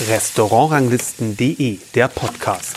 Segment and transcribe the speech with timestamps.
[0.00, 2.76] Restaurantranglisten.de, der Podcast.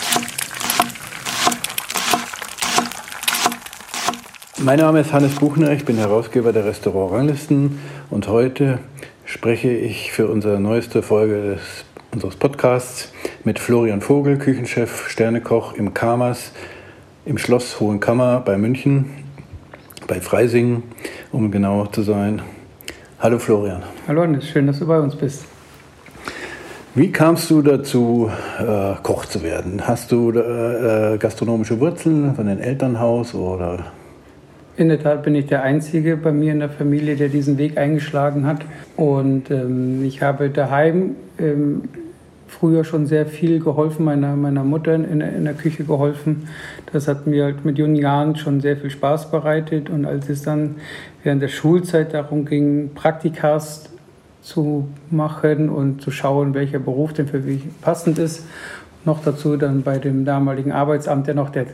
[4.59, 7.79] Mein Name ist Hannes Buchner, ich bin Herausgeber der Restaurantranglisten
[8.11, 8.77] und heute
[9.25, 13.11] spreche ich für unsere neueste Folge des, unseres Podcasts
[13.43, 16.51] mit Florian Vogel, Küchenchef, Sternekoch im Kamas
[17.25, 19.09] im Schloss Hohenkammer bei München,
[20.07, 20.83] bei Freising,
[21.31, 22.43] um genau zu sein.
[23.19, 23.81] Hallo Florian.
[24.07, 25.45] Hallo Hannes, schön, dass du bei uns bist.
[26.97, 29.87] Wie kamst du dazu, äh, Koch zu werden?
[29.87, 33.85] Hast du äh, äh, gastronomische Wurzeln von deinem Elternhaus oder?
[34.77, 37.77] In der Tat bin ich der Einzige bei mir in der Familie, der diesen Weg
[37.77, 38.61] eingeschlagen hat.
[38.95, 41.83] Und ähm, ich habe daheim ähm,
[42.47, 46.47] früher schon sehr viel geholfen, meiner, meiner Mutter in, in der Küche geholfen.
[46.91, 49.91] Das hat mir halt mit jungen Jahren schon sehr viel Spaß bereitet.
[49.91, 50.77] Und als es dann
[51.21, 53.91] während der Schulzeit darum ging, Praktikas
[54.47, 58.45] zu machen und zu schauen, welcher Beruf denn für mich passend ist.
[59.03, 61.65] Noch dazu dann bei dem damaligen Arbeitsamt, der noch der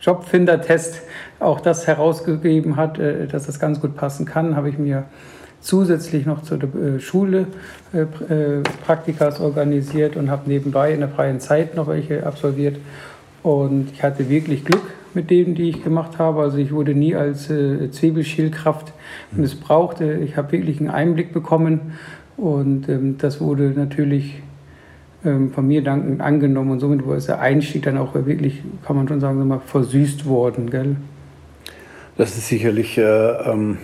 [0.00, 1.02] Jobfinder-Test
[1.38, 5.04] auch das herausgegeben hat, äh, dass das ganz gut passen kann, habe ich mir
[5.60, 7.46] zusätzlich noch zur äh, Schule
[7.92, 8.06] äh,
[8.84, 12.76] Praktikas organisiert und habe nebenbei in der freien Zeit noch welche absolviert.
[13.44, 14.82] Und ich hatte wirklich Glück
[15.14, 16.42] mit denen, die ich gemacht habe.
[16.42, 18.92] Also ich wurde nie als Zwiebelschildkraft
[19.30, 20.00] missbraucht.
[20.00, 21.92] Ich habe wirklich einen Einblick bekommen
[22.36, 24.42] und ähm, das wurde natürlich
[25.24, 29.08] ähm, von mir dankend angenommen und somit war der Einstieg dann auch wirklich, kann man
[29.08, 30.70] schon sagen, mal versüßt worden.
[30.70, 30.96] Gell?
[32.16, 33.78] Das ist sicherlich äh, ähm,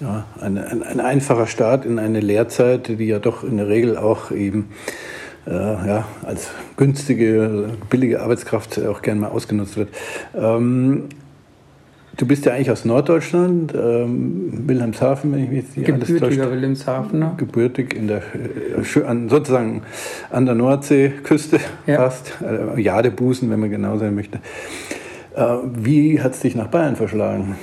[0.00, 3.98] ja, ein, ein, ein, einfacher Start in eine Lehrzeit, die ja doch in der Regel
[3.98, 4.70] auch eben
[5.46, 9.90] äh, ja, als günstige, billige Arbeitskraft auch gerne mal ausgenutzt wird.
[10.34, 11.08] Ähm,
[12.16, 17.34] Du bist ja eigentlich aus Norddeutschland, ähm, Wilhelmshaven, wenn ich mich jetzt alles Gebürtiger Wilhelmshavener.
[17.36, 19.82] Gebürtig in der, äh, sozusagen
[20.30, 21.96] an der Nordseeküste ja.
[21.96, 24.38] fast, äh, Jadebusen, wenn man genau sein möchte.
[25.34, 25.44] Äh,
[25.74, 27.56] wie hat es dich nach Bayern verschlagen?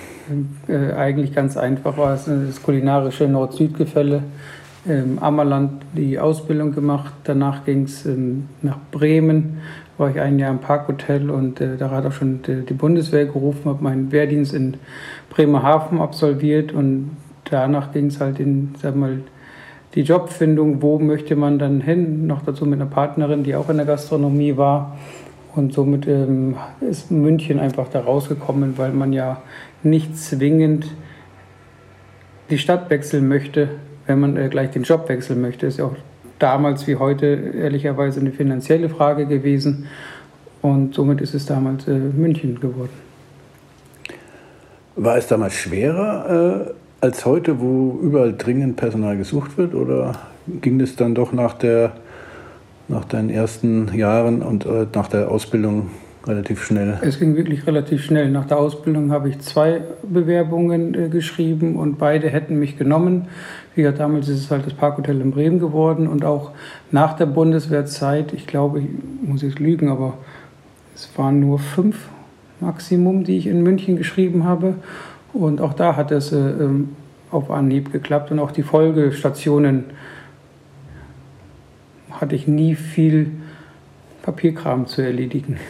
[0.67, 4.23] Äh, eigentlich ganz einfach war es das kulinarische Nord-Süd-Gefälle.
[4.85, 9.57] Im Ammerland die Ausbildung gemacht, danach ging es ähm, nach Bremen,
[9.97, 13.25] war ich ein Jahr im Parkhotel und äh, da hat auch schon die, die Bundeswehr
[13.25, 14.77] gerufen, habe meinen Wehrdienst in
[15.29, 19.19] Bremerhaven absolviert und danach ging es halt in, sag mal,
[19.95, 23.77] die Jobfindung, wo möchte man dann hin, noch dazu mit einer Partnerin, die auch in
[23.77, 24.97] der Gastronomie war.
[25.55, 29.41] Und somit ähm, ist München einfach da rausgekommen, weil man ja
[29.81, 30.93] nicht zwingend
[32.51, 33.69] die Stadt wechseln möchte,
[34.05, 35.65] wenn man äh, gleich den Job wechseln möchte.
[35.65, 35.95] Ist ja auch
[36.39, 39.87] damals wie heute ehrlicherweise eine finanzielle Frage gewesen.
[40.61, 43.07] Und somit ist es damals äh, München geworden.
[44.95, 49.75] War es damals schwerer äh, als heute, wo überall dringend Personal gesucht wird?
[49.75, 50.15] Oder
[50.61, 51.93] ging es dann doch nach, der,
[52.87, 55.91] nach deinen ersten Jahren und äh, nach der Ausbildung
[56.25, 56.97] relativ schnell?
[57.01, 58.29] Es ging wirklich relativ schnell.
[58.31, 63.27] Nach der Ausbildung habe ich zwei Bewerbungen äh, geschrieben und beide hätten mich genommen.
[63.77, 66.49] Wie gesagt, damals ist es halt das Parkhotel in Bremen geworden und auch
[66.89, 68.87] nach der Bundeswehrzeit, ich glaube, ich
[69.21, 70.17] muss jetzt lügen, aber
[70.95, 72.09] es waren nur fünf
[72.59, 74.77] Maximum, die ich in München geschrieben habe.
[75.31, 76.95] Und auch da hat es äh, ähm,
[77.29, 79.83] auf Anhieb geklappt und auch die Folgestationen
[82.09, 83.29] hatte ich nie viel
[84.23, 85.59] Papierkram zu erledigen.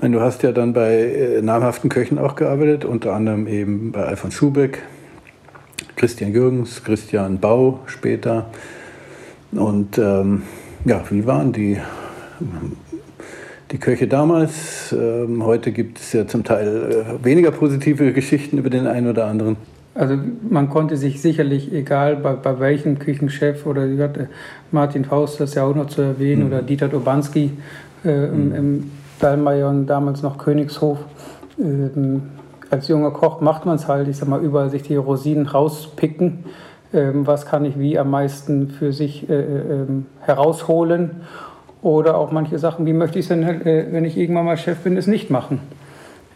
[0.00, 4.32] Du hast ja dann bei äh, namhaften Köchen auch gearbeitet, unter anderem eben bei Alfons
[4.32, 4.84] Schubeck,
[5.98, 8.46] Christian Jürgens, Christian Bau später.
[9.50, 10.42] Und ähm,
[10.84, 11.76] ja, wie waren die,
[13.72, 14.92] die Köche damals?
[14.92, 19.26] Ähm, heute gibt es ja zum Teil äh, weniger positive Geschichten über den einen oder
[19.26, 19.56] anderen.
[19.94, 20.16] Also
[20.48, 23.88] man konnte sich sicherlich, egal bei, bei welchem Küchenchef oder
[24.70, 26.46] Martin Faust, das ja auch noch zu erwähnen, mhm.
[26.46, 27.50] oder Dieter Dobanski
[28.04, 28.34] äh, mhm.
[28.34, 30.98] im, im Dallmayr und damals noch Königshof,
[31.58, 32.22] ähm,
[32.70, 36.44] als junger Koch macht man es halt, ich sag mal, überall sich die Rosinen rauspicken.
[36.92, 41.22] Ähm, was kann ich wie am meisten für sich äh, äh, ähm, herausholen?
[41.80, 44.78] Oder auch manche Sachen, wie möchte ich es denn, äh, wenn ich irgendwann mal Chef
[44.78, 45.60] bin, es nicht machen?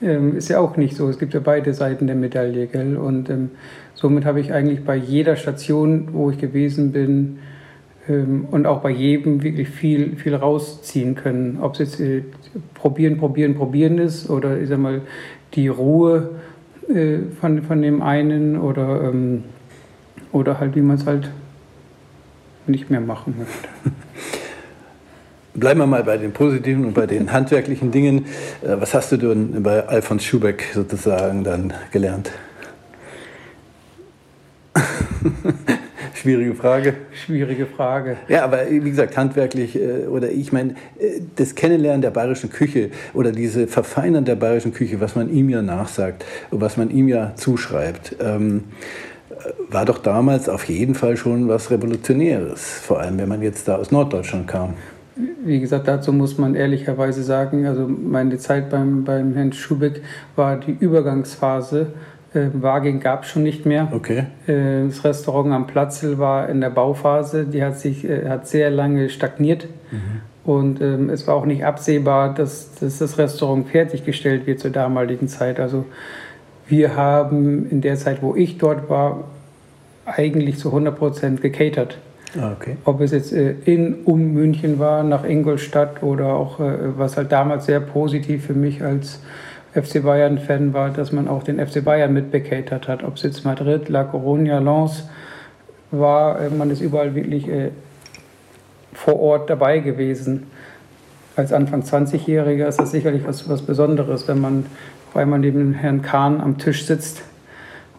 [0.01, 1.09] Ähm, ist ja auch nicht so.
[1.09, 2.97] Es gibt ja beide Seiten der Medaille, gell?
[2.97, 3.51] Und ähm,
[3.95, 7.39] somit habe ich eigentlich bei jeder Station, wo ich gewesen bin,
[8.09, 11.59] ähm, und auch bei jedem wirklich viel, viel rausziehen können.
[11.61, 12.23] Ob es jetzt äh,
[12.75, 15.03] probieren, probieren, probieren ist oder ich sag mal
[15.55, 16.31] die Ruhe
[16.89, 19.45] äh, von, von dem einen oder, ähm,
[20.33, 21.31] oder halt wie man es halt
[22.67, 23.69] nicht mehr machen möchte.
[25.55, 28.27] Bleiben wir mal bei den positiven und bei den handwerklichen Dingen.
[28.63, 32.33] Äh, was hast du denn bei Alfons Schubeck sozusagen dann gelernt?
[36.15, 36.95] Schwierige Frage.
[37.13, 38.17] Schwierige Frage.
[38.29, 42.91] Ja, aber wie gesagt, handwerklich äh, oder ich meine, äh, das Kennenlernen der bayerischen Küche
[43.15, 47.35] oder diese Verfeinern der bayerischen Küche, was man ihm ja nachsagt, was man ihm ja
[47.37, 48.65] zuschreibt, ähm,
[49.69, 53.77] war doch damals auf jeden Fall schon was Revolutionäres, vor allem wenn man jetzt da
[53.77, 54.75] aus Norddeutschland kam.
[55.45, 60.01] Wie gesagt, dazu muss man ehrlicherweise sagen, also meine Zeit beim, beim Herrn Schubeck
[60.37, 61.89] war die Übergangsphase.
[62.35, 63.89] Äh, Waging gab es schon nicht mehr.
[63.93, 64.25] Okay.
[64.47, 68.71] Äh, das Restaurant am Platzl war in der Bauphase, die hat sich äh, hat sehr
[68.71, 69.67] lange stagniert.
[69.91, 70.23] Mhm.
[70.45, 75.29] Und ähm, es war auch nicht absehbar, dass, dass das Restaurant fertiggestellt wird zur damaligen
[75.29, 75.61] Zeit.
[75.61, 75.85] Also
[76.67, 79.25] wir haben in der Zeit, wo ich dort war,
[80.05, 81.99] eigentlich zu 100 Prozent gecatert.
[82.39, 82.77] Ah, okay.
[82.85, 87.31] Ob es jetzt äh, in, um München war, nach Ingolstadt oder auch, äh, was halt
[87.31, 89.21] damals sehr positiv für mich als
[89.75, 93.05] FC Bayern-Fan war, dass man auch den FC Bayern mitbekatert hat.
[93.05, 95.09] Ob es jetzt Madrid, La Coruña, Lens
[95.91, 97.49] war, äh, man ist überall wirklich
[98.93, 100.45] vor Ort dabei gewesen.
[101.37, 104.67] Als Anfang 20-Jähriger ist das sicherlich was, was Besonderes, wenn man
[105.09, 107.23] auf einmal neben Herrn Kahn am Tisch sitzt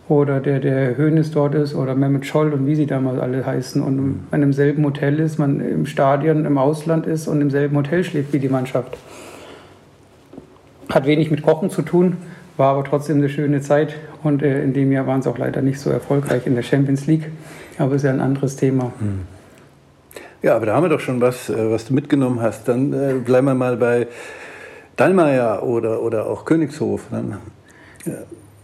[0.10, 3.81] oder der, der Hönes dort ist oder Mehmet Scholl und wie sie damals alle heißen
[3.81, 7.75] und man im selben Hotel ist, man im Stadion im Ausland ist und im selben
[7.78, 8.98] Hotel schläft wie die Mannschaft.
[10.89, 12.18] Hat wenig mit Kochen zu tun,
[12.57, 15.62] war aber trotzdem eine schöne Zeit und äh, in dem Jahr waren sie auch leider
[15.62, 17.31] nicht so erfolgreich in der Champions League,
[17.77, 18.91] aber ist ja ein anderes Thema.
[19.00, 19.21] Hm.
[20.41, 22.68] Ja, aber da haben wir doch schon was, äh, was du mitgenommen hast.
[22.68, 24.07] Dann äh, bleiben wir mal bei
[24.97, 27.06] Dallmayr oder, oder auch Königshof.
[27.09, 27.38] Dann,
[28.06, 28.12] äh,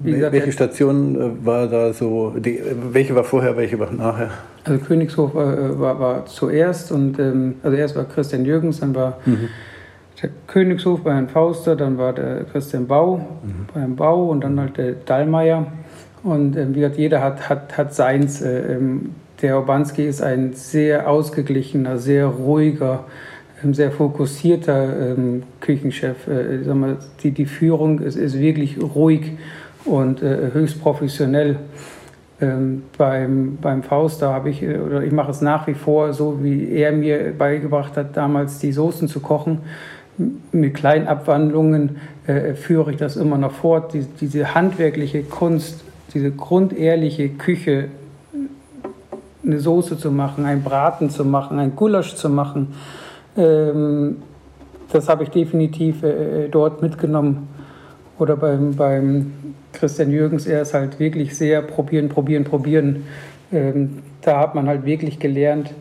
[0.02, 2.34] Gesagt, welche Station äh, war da so?
[2.38, 2.62] Die,
[2.92, 4.30] welche war vorher, welche war nachher?
[4.64, 9.18] Also Königshof war, war, war zuerst und ähm, also erst war Christian Jürgens, dann war
[9.26, 9.50] mhm.
[10.22, 13.68] Der Königshof bei Herrn Fauster, dann war der Christian Bau mhm.
[13.74, 15.68] beim Bau und dann halt der Dallmayr.
[16.24, 18.42] Und ähm, wie gesagt, jeder hat, hat, hat seins.
[18.42, 19.12] Äh, ähm,
[19.42, 23.06] der Obanski ist ein sehr ausgeglichener, sehr ruhiger,
[23.64, 26.28] ähm, sehr fokussierter ähm, Küchenchef.
[26.28, 29.38] Äh, sag mal, die, die Führung ist, ist wirklich ruhig
[29.86, 31.58] und äh, höchst professionell.
[32.42, 36.14] Ähm, beim, beim Faust, da habe ich, äh, oder ich mache es nach wie vor
[36.14, 39.60] so, wie er mir beigebracht hat, damals die Soßen zu kochen.
[40.52, 43.94] Mit kleinen Abwandlungen äh, führe ich das immer noch fort.
[43.94, 45.84] Die, diese handwerkliche Kunst,
[46.14, 47.86] diese grundehrliche Küche,
[49.46, 52.76] eine Soße zu machen, ein Braten zu machen, ein Gulasch zu machen,
[53.38, 54.18] ähm,
[54.92, 57.48] das habe ich definitiv äh, äh dort mitgenommen.
[58.18, 59.34] Oder beim, beim
[59.72, 63.06] Christian Jürgens, er ist halt wirklich sehr probieren, probieren, probieren.
[63.52, 65.74] Ähm, da hat man halt wirklich gelernt,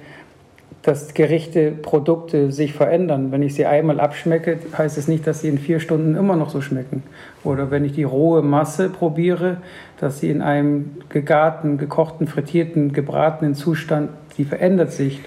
[0.88, 3.31] dass Gerichte, Produkte sich verändern.
[3.31, 6.49] Wenn ich sie einmal abschmecke, heißt es nicht, dass sie in vier Stunden immer noch
[6.49, 7.02] so schmecken.
[7.44, 9.58] Oder wenn ich die rohe Masse probiere,
[10.00, 14.08] dass sie in einem gegarten, gekochten, frittierten, gebratenen Zustand,
[14.38, 15.20] die verändert sich.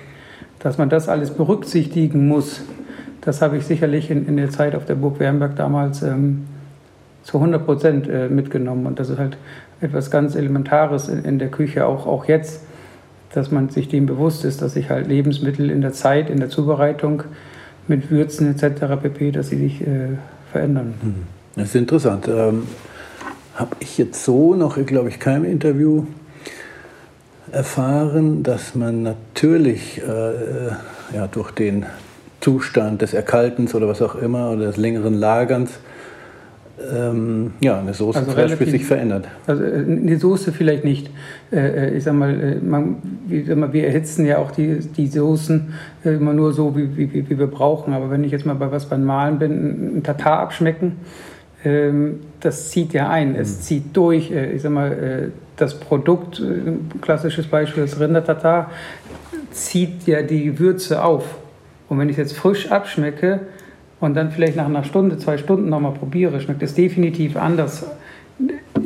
[0.58, 2.64] Dass man das alles berücksichtigen muss,
[3.22, 6.48] das habe ich sicherlich in, in der Zeit auf der Burg Wernberg damals ähm,
[7.22, 8.88] zu 100 Prozent äh, mitgenommen.
[8.88, 9.38] Und das ist halt
[9.80, 12.64] etwas ganz Elementares in der Küche, auch, auch jetzt,
[13.34, 16.50] dass man sich dem bewusst ist, dass sich halt Lebensmittel in der Zeit, in der
[16.50, 17.24] Zubereitung
[17.88, 19.02] mit Würzen etc.
[19.02, 20.18] pp., dass sie sich äh,
[20.52, 20.94] verändern.
[21.02, 21.16] Hm.
[21.56, 22.28] Das ist interessant.
[22.28, 22.68] Ähm,
[23.56, 26.06] Habe ich jetzt so noch, glaube ich, keinem Interview
[27.52, 31.86] erfahren, dass man natürlich äh, ja, durch den
[32.40, 35.72] Zustand des Erkaltens oder was auch immer oder des längeren Lagerns
[36.94, 39.28] ähm, ja, eine Soße also zum Beispiel sich verändert.
[39.48, 41.10] Also äh, eine Soße vielleicht nicht.
[41.52, 42.98] Äh, äh, ich sag mal, man,
[43.28, 45.74] wir erhitzen ja auch die, die Soßen
[46.04, 47.94] immer nur so, wie, wie, wie wir brauchen.
[47.94, 50.98] Aber wenn ich jetzt mal bei was beim Malen bin, ein Tatar abschmecken,
[51.64, 53.62] ähm, das zieht ja ein, es mhm.
[53.62, 54.32] zieht durch.
[54.32, 58.72] Ich sag mal, das Produkt, ein klassisches Beispiel das Rindertatar,
[59.52, 61.36] zieht ja die Würze auf.
[61.88, 63.42] Und wenn ich es jetzt frisch abschmecke,
[64.02, 67.86] und dann vielleicht nach einer Stunde, zwei Stunden nochmal probiere, schmeckt es definitiv anders,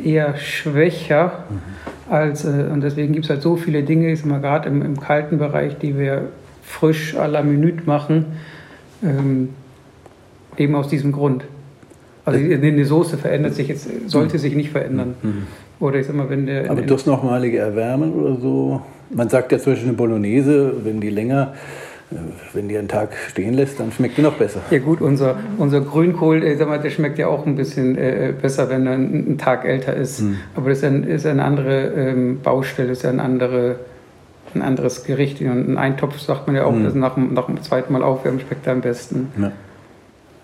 [0.04, 1.44] eher schwächer.
[1.48, 2.12] Mhm.
[2.12, 5.00] Als, äh, und deswegen gibt es halt so viele Dinge, ich mal gerade im, im,
[5.00, 6.28] kalten Bereich, die wir
[6.62, 8.26] frisch à la Minute machen,
[9.02, 9.48] ähm,
[10.56, 11.44] eben aus diesem Grund.
[12.24, 14.40] Also eine Soße verändert sich jetzt, sollte mhm.
[14.40, 15.14] sich nicht verändern.
[15.22, 15.46] Mhm.
[15.80, 16.70] Oder ich sag mal, wenn der.
[16.70, 18.82] Aber durchs nochmalige Erwärmen oder so.
[19.10, 21.54] Man sagt ja zwischen eine Bolognese, wenn die länger
[22.52, 24.60] wenn die einen Tag stehen lässt, dann schmeckt die noch besser.
[24.70, 28.68] Ja gut, unser, unser Grünkohl, sag mal, der schmeckt ja auch ein bisschen äh, besser,
[28.70, 30.20] wenn er einen Tag älter ist.
[30.20, 30.36] Hm.
[30.54, 33.80] Aber das ist, ein, ist eine andere ähm, Baustelle, ist ein, andere,
[34.54, 35.40] ein anderes Gericht.
[35.40, 36.84] Und ein Eintopf sagt man ja auch, hm.
[36.84, 39.32] dass nach, nach dem zweiten Mal aufwärmen schmeckt er am besten.
[39.40, 39.52] Ja.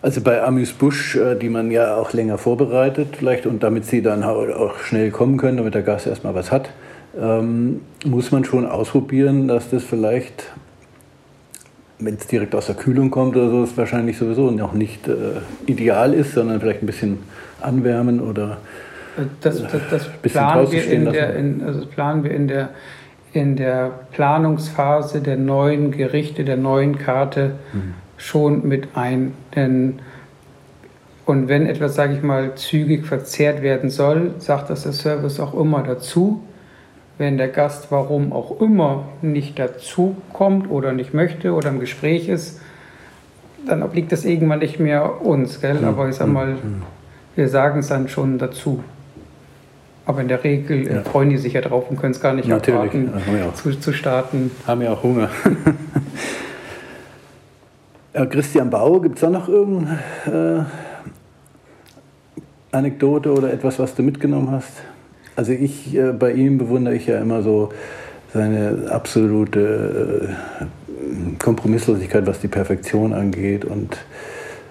[0.02, 4.02] Also bei Amüs Busch, äh, die man ja auch länger vorbereitet, vielleicht und damit sie
[4.02, 6.70] dann auch schnell kommen können, damit der Gast erstmal was hat,
[7.16, 10.50] ähm, muss man schon ausprobieren, dass das vielleicht,
[12.04, 15.12] wenn es direkt aus der Kühlung kommt oder so, ist wahrscheinlich sowieso noch nicht äh,
[15.66, 17.18] ideal ist, sondern vielleicht ein bisschen
[17.60, 18.58] anwärmen oder
[19.40, 22.70] das, das, das planen, wir in der, in, also planen wir in der,
[23.32, 27.94] in der Planungsphase der neuen Gerichte, der neuen Karte mhm.
[28.16, 29.34] schon mit ein.
[29.54, 30.00] Denn
[31.24, 35.54] und wenn etwas, sage ich mal, zügig verzehrt werden soll, sagt das der Service auch
[35.54, 36.42] immer dazu.
[37.18, 42.28] Wenn der Gast warum auch immer nicht dazu kommt oder nicht möchte oder im Gespräch
[42.28, 42.60] ist,
[43.66, 45.74] dann obliegt das irgendwann nicht mehr uns, gell?
[45.74, 45.84] Mhm.
[45.84, 46.82] Aber ich sag mal, mhm.
[47.36, 48.82] wir sagen es dann schon dazu.
[50.04, 51.02] Aber in der Regel ja.
[51.02, 52.92] freuen die sich ja drauf und können es gar nicht Natürlich.
[52.92, 53.12] erwarten,
[53.54, 54.50] zu, zu starten.
[54.66, 55.30] Haben ja auch Hunger.
[58.30, 60.66] Christian Bauer, gibt es da noch irgendeine
[62.72, 64.82] äh, Anekdote oder etwas, was du mitgenommen hast?
[65.36, 67.70] Also ich, äh, bei ihm bewundere ich ja immer so
[68.32, 73.96] seine absolute äh, Kompromisslosigkeit, was die Perfektion angeht und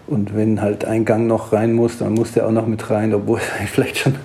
[0.07, 3.13] und wenn halt ein Gang noch rein muss, dann muss der auch noch mit rein,
[3.13, 4.15] obwohl er vielleicht schon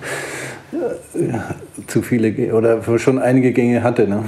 [1.87, 4.07] zu viele oder schon einige Gänge hatte.
[4.07, 4.23] Ne?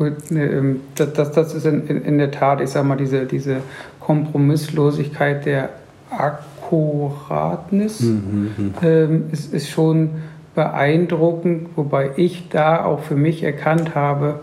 [0.00, 3.56] Ähm, das, das, das ist in, in, der Tat, ich sag mal, diese, diese
[3.98, 5.70] Kompromisslosigkeit der
[6.10, 10.10] Akkuratnis mhm, mhm, ähm, ist, ist schon
[10.58, 14.40] beeindruckend, wobei ich da auch für mich erkannt habe,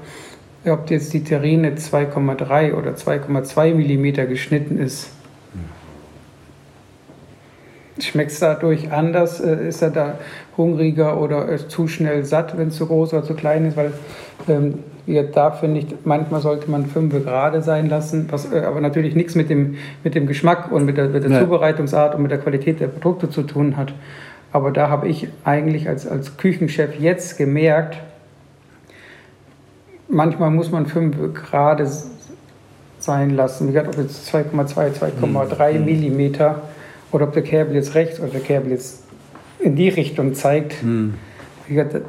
[0.66, 5.12] ob jetzt die Terrine 2,3 oder 2,2 Millimeter geschnitten ist,
[7.98, 9.40] Schmeckt es dadurch anders?
[9.40, 10.16] Äh, ist er da
[10.58, 13.78] hungriger oder ist zu schnell satt, wenn es zu groß oder zu klein ist?
[13.78, 13.94] Weil
[14.50, 14.80] ähm,
[15.34, 19.36] da finde ich, manchmal sollte man fünf gerade sein lassen, was äh, aber natürlich nichts
[19.36, 21.40] mit dem, mit dem Geschmack und mit der, mit der.
[21.40, 23.94] Zubereitungsart und mit der Qualität der Produkte zu tun hat.
[24.56, 27.98] Aber da habe ich eigentlich als, als Küchenchef jetzt gemerkt,
[30.08, 31.92] manchmal muss man fünf gerade
[33.00, 33.68] sein lassen.
[33.68, 35.84] Wie gesagt, ob jetzt 2,2, 2,3 mhm.
[35.84, 36.62] Millimeter
[37.12, 39.04] oder ob der Kärbel jetzt rechts oder der Kärbel jetzt
[39.60, 40.82] in die Richtung zeigt.
[40.82, 41.16] Hm.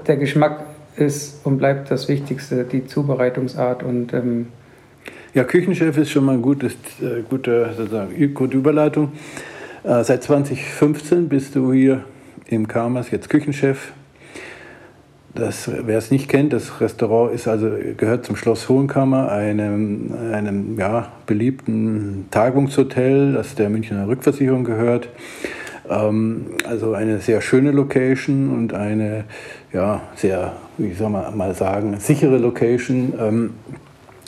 [0.07, 4.47] Der Geschmack ist und bleibt das Wichtigste, die Zubereitungsart und ähm
[5.35, 9.11] ja, Küchenchef ist schon mal eine gutes, äh, gute, sozusagen, gute Überleitung.
[9.83, 12.05] Äh, seit 2015 bist du hier
[12.49, 13.93] im Karmas jetzt Küchenchef.
[15.35, 20.79] Das, wer es nicht kennt, das Restaurant ist also, gehört zum Schloss Hohenkammer, einem, einem
[20.79, 25.11] ja, beliebten Tagungshotel, das der Münchner Rückversicherung gehört.
[25.91, 29.25] Ähm, also eine sehr schöne Location und eine
[29.75, 33.51] ja, sehr, wie soll man mal sagen, sichere Location, ähm,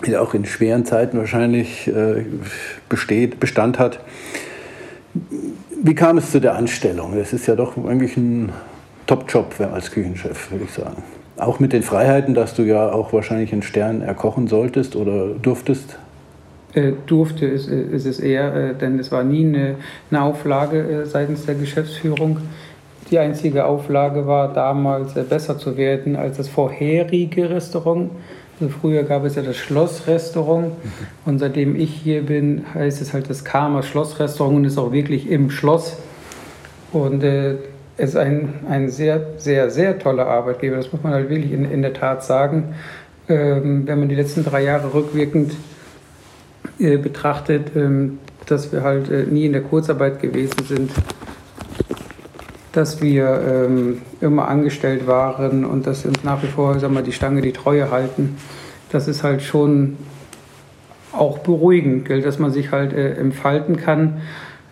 [0.06, 2.24] die auch in schweren Zeiten wahrscheinlich äh,
[2.90, 4.00] besteht, Bestand hat.
[5.80, 7.16] Wie kam es zu der Anstellung?
[7.16, 8.50] Das ist ja doch eigentlich ein
[9.06, 11.02] Top-Job als Küchenchef, würde ich sagen.
[11.36, 15.96] Auch mit den Freiheiten, dass du ja auch wahrscheinlich einen Stern erkochen solltest oder durftest.
[16.74, 19.76] Äh, durfte ist, ist es eher, äh, denn es war nie eine,
[20.10, 22.38] eine Auflage äh, seitens der Geschäftsführung.
[23.10, 28.10] Die einzige Auflage war damals äh, besser zu werden als das vorherige Restaurant.
[28.60, 30.72] Also früher gab es ja das Schlossrestaurant
[31.24, 35.30] und seitdem ich hier bin, heißt es halt das Karma Schlossrestaurant und ist auch wirklich
[35.30, 35.96] im Schloss.
[36.92, 37.56] Und äh,
[37.98, 40.76] ist ein, ein sehr, sehr, sehr toller Arbeitgeber.
[40.76, 42.74] Das muss man halt wirklich in, in der Tat sagen.
[43.28, 45.52] Ähm, wenn man die letzten drei Jahre rückwirkend
[46.78, 50.90] äh, betrachtet, ähm, dass wir halt äh, nie in der Kurzarbeit gewesen sind,
[52.72, 57.02] dass wir ähm, immer angestellt waren und dass wir uns nach wie vor sagen wir,
[57.02, 58.36] die Stange, die Treue halten,
[58.90, 59.96] das ist halt schon
[61.12, 62.20] auch beruhigend, gell?
[62.20, 64.20] dass man sich halt äh, entfalten kann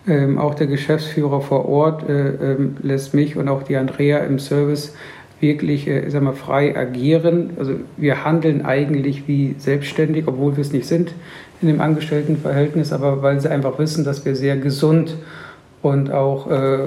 [0.07, 4.39] ähm, auch der Geschäftsführer vor Ort äh, ähm, lässt mich und auch die Andrea im
[4.39, 4.95] Service
[5.39, 7.51] wirklich äh, sag mal, frei agieren.
[7.59, 11.13] Also wir handeln eigentlich wie selbstständig, obwohl wir es nicht sind
[11.61, 15.15] in dem Angestelltenverhältnis, aber weil sie einfach wissen, dass wir sehr gesund
[15.81, 16.79] und auch äh,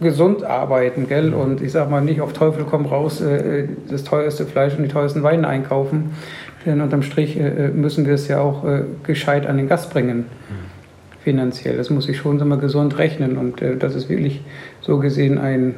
[0.00, 1.34] gesund arbeiten, gell?
[1.34, 4.88] Und ich sag mal nicht auf Teufel komm raus äh, das teuerste Fleisch und die
[4.88, 6.12] teuersten Weine einkaufen,
[6.64, 10.26] denn unterm Strich äh, müssen wir es ja auch äh, gescheit an den Gast bringen.
[10.48, 10.68] Mhm
[11.28, 11.76] finanziell.
[11.76, 14.40] Das muss ich schon mal gesund rechnen und äh, das ist wirklich
[14.80, 15.74] so gesehen ein,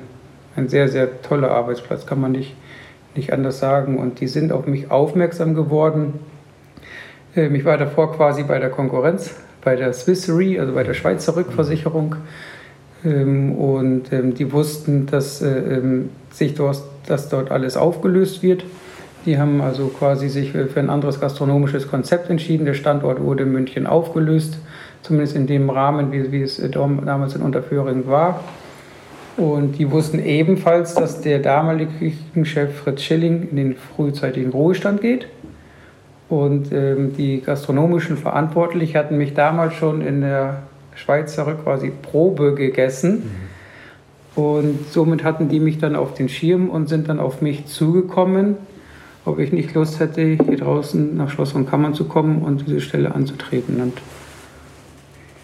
[0.55, 2.55] ein sehr, sehr toller Arbeitsplatz, kann man nicht,
[3.17, 3.99] nicht anders sagen.
[3.99, 6.21] Und die sind auf mich aufmerksam geworden.
[7.35, 9.35] Ähm, ich war davor quasi bei der Konkurrenz,
[9.65, 12.15] bei der Swiss Re, also bei der Schweizer Rückversicherung.
[12.15, 12.21] Ähm,
[13.02, 15.80] und ähm, die wussten, dass äh,
[16.30, 18.64] sich dort, dass dort alles aufgelöst wird.
[19.26, 22.64] Die haben also quasi sich für ein anderes gastronomisches Konzept entschieden.
[22.64, 24.59] Der Standort wurde in München aufgelöst
[25.02, 28.40] zumindest in dem Rahmen, wie, wie es damals in Unterföhring war.
[29.37, 35.26] Und die wussten ebenfalls, dass der damalige Küchenchef Fritz Schilling in den frühzeitigen Ruhestand geht.
[36.28, 40.62] Und ähm, die gastronomischen Verantwortlichen hatten mich damals schon in der
[41.00, 43.33] Schweizer quasi Probe gegessen.
[44.37, 44.42] Mhm.
[44.42, 48.57] Und somit hatten die mich dann auf den Schirm und sind dann auf mich zugekommen,
[49.25, 52.80] ob ich nicht Lust hätte, hier draußen nach Schloss von Kammern zu kommen und diese
[52.80, 53.80] Stelle anzutreten.
[53.80, 53.95] Und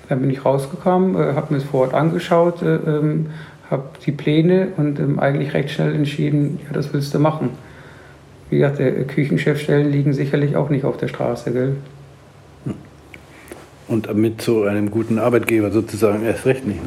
[0.08, 3.26] dann bin ich rausgekommen, äh, habe mir das vor Ort angeschaut, äh, ähm,
[3.70, 7.50] habe die Pläne und ähm, eigentlich recht schnell entschieden, ja, das willst du machen.
[8.48, 11.76] Wie gesagt, der Küchenchefstellen liegen sicherlich auch nicht auf der Straße, gell?
[13.88, 16.81] Und mit so einem guten Arbeitgeber sozusagen erst recht nicht.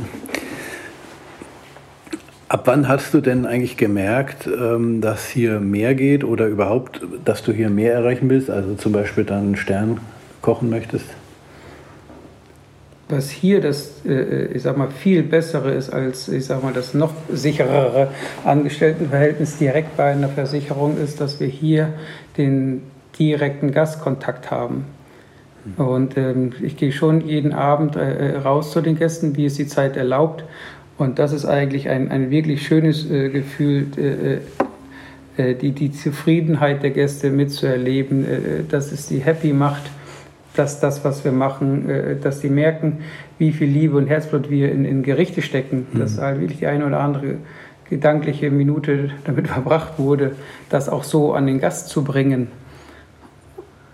[2.50, 7.44] Ab wann hast du denn eigentlich gemerkt, ähm, dass hier mehr geht oder überhaupt, dass
[7.44, 8.50] du hier mehr erreichen willst?
[8.50, 10.00] Also zum Beispiel dann einen Stern
[10.42, 11.06] kochen möchtest?
[13.10, 16.94] was hier das, äh, ich sag mal, viel bessere ist als, ich sag mal, das
[16.94, 18.10] noch sicherere
[18.46, 21.94] Angestelltenverhältnis direkt bei einer Versicherung ist, dass wir hier
[22.38, 22.84] den
[23.18, 24.86] direkten Gastkontakt haben.
[25.78, 29.68] Und ähm, ich gehe schon jeden Abend äh, raus zu den Gästen, wie es die
[29.68, 30.44] Zeit erlaubt.
[30.98, 36.84] Und das ist eigentlich ein, ein wirklich schönes äh, Gefühl, äh, äh die, die Zufriedenheit
[36.84, 38.40] der Gäste mitzuerleben, äh,
[38.70, 39.84] dass es die happy macht
[40.60, 43.00] dass das, was wir machen, äh, dass die merken,
[43.38, 46.00] wie viel Liebe und Herzblut wir in, in Gerichte stecken, mhm.
[46.00, 47.36] dass halt wirklich die eine oder andere
[47.90, 50.34] gedankliche Minute damit verbracht wurde,
[50.70, 52.48] das auch so an den Gast zu bringen.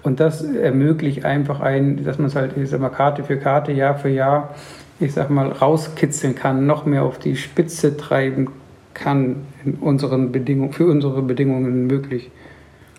[0.06, 3.72] Und das ermöglicht einfach ein, dass man es halt, ich sag mal, Karte für Karte,
[3.72, 4.54] Jahr für Jahr,
[5.00, 8.50] ich sag mal, rauskitzeln kann, noch mehr auf die Spitze treiben
[8.94, 12.30] kann in unseren Bedingungen, für unsere Bedingungen möglich.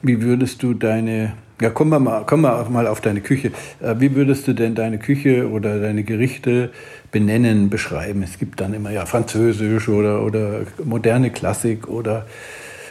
[0.03, 3.51] Wie würdest du deine ja, kommen wir mal, kommen mal auf deine Küche.
[3.81, 6.71] Äh, wie würdest du denn deine Küche oder deine Gerichte
[7.13, 8.23] benennen, beschreiben?
[8.23, 12.27] Es gibt dann immer ja Französisch oder, oder moderne Klassik oder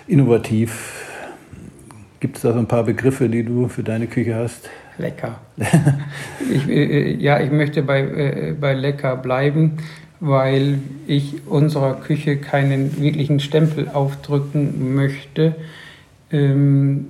[0.08, 1.05] innovativ.
[2.25, 4.68] Gibt es da so ein paar Begriffe, die du für deine Küche hast?
[4.98, 5.35] Lecker.
[6.51, 9.74] ich, äh, ja, ich möchte bei, äh, bei lecker bleiben,
[10.20, 15.53] weil ich unserer Küche keinen wirklichen Stempel aufdrücken möchte.
[16.31, 17.09] Ähm,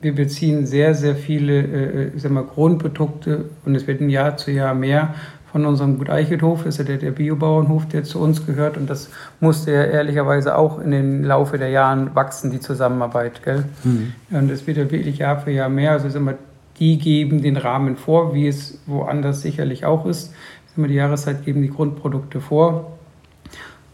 [0.00, 4.52] wir beziehen sehr, sehr viele äh, ich sag mal, Grundprodukte und es werden Jahr zu
[4.52, 5.16] Jahr mehr
[5.52, 8.88] von unserem Gut Eichelhof, das ist ja der, der Biobauernhof, der zu uns gehört und
[8.88, 13.42] das musste ja ehrlicherweise auch in den Laufe der Jahren wachsen, die Zusammenarbeit.
[13.44, 13.64] Gell?
[13.84, 14.12] Mhm.
[14.30, 15.92] Und es wird ja wirklich Jahr für Jahr mehr.
[15.92, 16.38] Also sind wir,
[16.78, 20.32] die geben den Rahmen vor, wie es woanders sicherlich auch ist.
[20.74, 22.92] Sind wir, die Jahreszeit geben die Grundprodukte vor.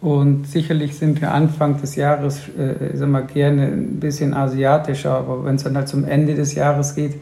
[0.00, 5.44] Und sicherlich sind wir Anfang des Jahres, äh, sagen wir, gerne ein bisschen asiatischer, aber
[5.44, 7.14] wenn es dann halt zum Ende des Jahres geht,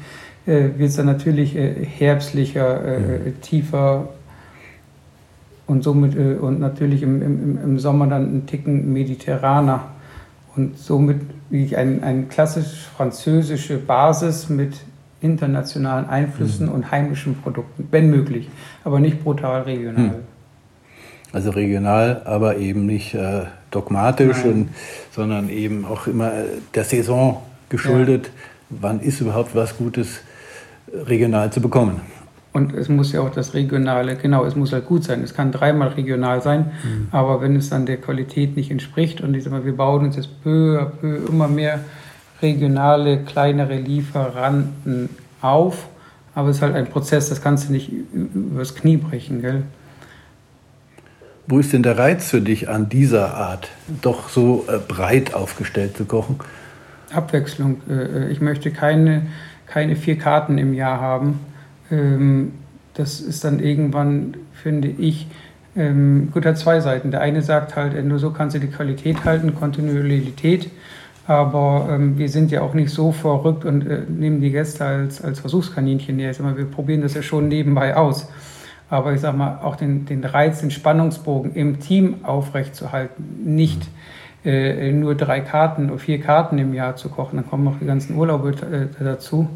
[0.45, 3.41] äh, wird es dann natürlich äh, herbstlicher, äh, mhm.
[3.41, 4.11] tiefer
[5.67, 9.85] und somit äh, und natürlich im, im, im Sommer dann ein Ticken mediterraner
[10.57, 14.75] und somit wie ein, eine klassisch französische Basis mit
[15.21, 16.73] internationalen Einflüssen mhm.
[16.73, 18.49] und heimischen Produkten, wenn möglich,
[18.85, 20.05] aber nicht brutal regional.
[20.05, 20.13] Mhm.
[21.33, 24.71] Also regional, aber eben nicht äh, dogmatisch, und,
[25.11, 28.27] sondern eben auch immer äh, der Saison geschuldet.
[28.27, 28.77] Ja.
[28.81, 30.21] Wann ist überhaupt was Gutes
[30.93, 32.01] regional zu bekommen?
[32.57, 35.23] Und es muss ja auch das Regionale, genau, es muss halt gut sein.
[35.23, 37.09] Es kann dreimal regional sein, mhm.
[37.11, 40.17] aber wenn es dann der Qualität nicht entspricht und ich sag mal, wir bauen uns
[40.17, 41.81] jetzt peu à peu immer mehr
[42.41, 45.11] regionale, kleinere Lieferanten
[45.43, 45.87] auf,
[46.35, 49.65] aber es ist halt ein Prozess, das kannst du nicht übers Knie brechen, gell?
[51.47, 53.69] Wo ist denn der Reiz für dich an dieser Art,
[54.01, 56.41] doch so äh, breit aufgestellt zu kochen?
[57.13, 57.83] Abwechslung.
[57.87, 59.27] Äh, ich möchte keine,
[59.67, 61.39] keine vier Karten im Jahr haben.
[61.91, 62.53] Ähm,
[62.95, 65.27] das ist dann irgendwann, finde ich,
[65.77, 67.11] ähm, gut, hat zwei Seiten.
[67.11, 70.71] Der eine sagt halt, äh, nur so kannst du die Qualität halten, Kontinuität.
[71.27, 75.41] Aber ähm, wir sind ja auch nicht so verrückt und nehmen die Gäste als, als
[75.41, 76.33] Versuchskaninchen her.
[76.57, 78.29] Wir probieren das ja schon nebenbei aus.
[78.89, 83.83] Aber ich sage mal, auch den, den Reiz, den Spannungsbogen im Team aufrechtzuerhalten, nicht
[84.45, 87.87] äh, nur drei Karten oder vier Karten im Jahr zu kochen, dann kommen noch die
[87.87, 89.49] ganzen Urlaube äh, dazu.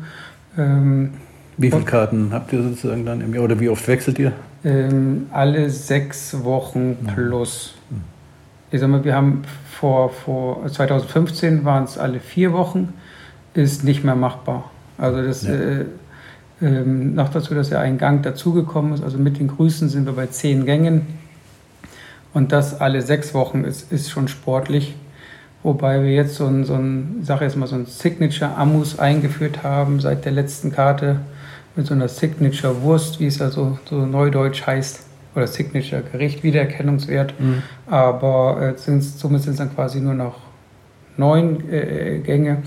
[0.58, 1.12] Ähm,
[1.60, 4.32] wie viele Karten habt ihr sozusagen dann im Jahr oder wie oft wechselt ihr?
[4.64, 7.74] Ähm, alle sechs Wochen plus.
[7.90, 8.00] Mhm.
[8.70, 12.94] Ich sag mal, wir haben vor, vor 2015 waren es alle vier Wochen,
[13.52, 14.70] ist nicht mehr machbar.
[14.96, 15.52] Also das ja.
[15.52, 15.84] äh,
[16.62, 19.04] ähm, noch dazu, dass ja ein Gang dazugekommen ist.
[19.04, 21.06] Also mit den Grüßen sind wir bei zehn Gängen.
[22.32, 24.94] Und das alle sechs Wochen ist, ist schon sportlich.
[25.62, 29.62] Wobei wir jetzt so ein, so ein, sag jetzt mal, so ein Signature Amus eingeführt
[29.62, 31.20] haben seit der letzten Karte
[31.76, 35.06] mit so einer Signature Wurst, wie es also so neudeutsch heißt.
[35.34, 37.38] oder Signature-Gericht, Wiedererkennungswert.
[37.38, 37.62] Mhm.
[37.86, 40.36] Aber äh, sind, somit sind es dann quasi nur noch
[41.16, 42.62] neun äh, Gänge.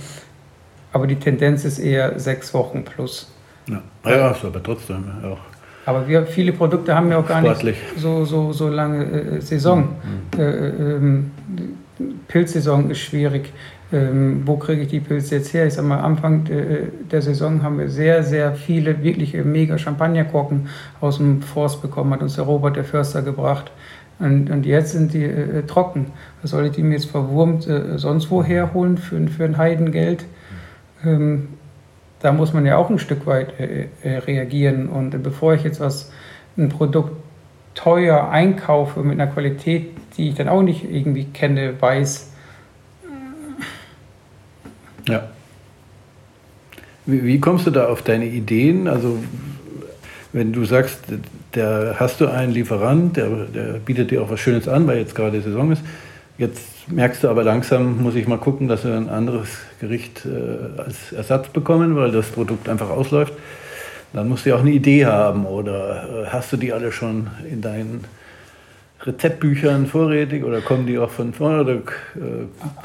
[0.93, 3.29] Aber die Tendenz ist eher sechs Wochen plus.
[3.67, 5.39] Ja, ja ist aber trotzdem auch.
[5.85, 7.75] Aber wir, viele Produkte haben ja auch gar Sportlich.
[7.75, 9.95] nicht so, so, so lange äh, Saison.
[10.33, 10.39] Mhm.
[10.39, 11.31] Äh, ähm,
[12.27, 13.51] Pilzsaison ist schwierig.
[13.93, 15.67] Ähm, wo kriege ich die Pilze jetzt her?
[15.67, 20.67] Ich sag mal, Anfang de, der Saison haben wir sehr, sehr viele wirklich mega Champagnerkorken
[20.99, 23.71] aus dem Forst bekommen, hat uns der Robert, der Förster, gebracht.
[24.17, 26.07] Und, und jetzt sind die äh, trocken.
[26.41, 30.25] Was soll ich die mir jetzt verwurmt äh, sonst woher holen für, für ein Heidengeld?
[31.05, 31.49] Ähm,
[32.19, 34.89] da muss man ja auch ein Stück weit äh, äh, reagieren.
[34.89, 36.11] Und bevor ich jetzt was,
[36.57, 37.11] ein Produkt
[37.75, 42.32] teuer einkaufe mit einer Qualität, die ich dann auch nicht irgendwie kenne, weiß.
[45.07, 45.29] Ja.
[47.05, 48.87] Wie, wie kommst du da auf deine Ideen?
[48.87, 49.19] Also
[50.31, 50.99] wenn du sagst,
[51.53, 55.15] der hast du einen Lieferant, der, der bietet dir auch was Schönes an, weil jetzt
[55.15, 55.83] gerade Saison ist.
[56.37, 60.81] Jetzt merkst du aber langsam, muss ich mal gucken, dass wir ein anderes Gericht äh,
[60.81, 63.33] als Ersatz bekommen, weil das Produkt einfach ausläuft.
[64.13, 67.27] Dann musst du ja auch eine Idee haben oder äh, hast du die alle schon
[67.49, 68.05] in deinen
[69.05, 71.79] Rezeptbüchern vorrätig oder kommen die auch von vorne oder äh,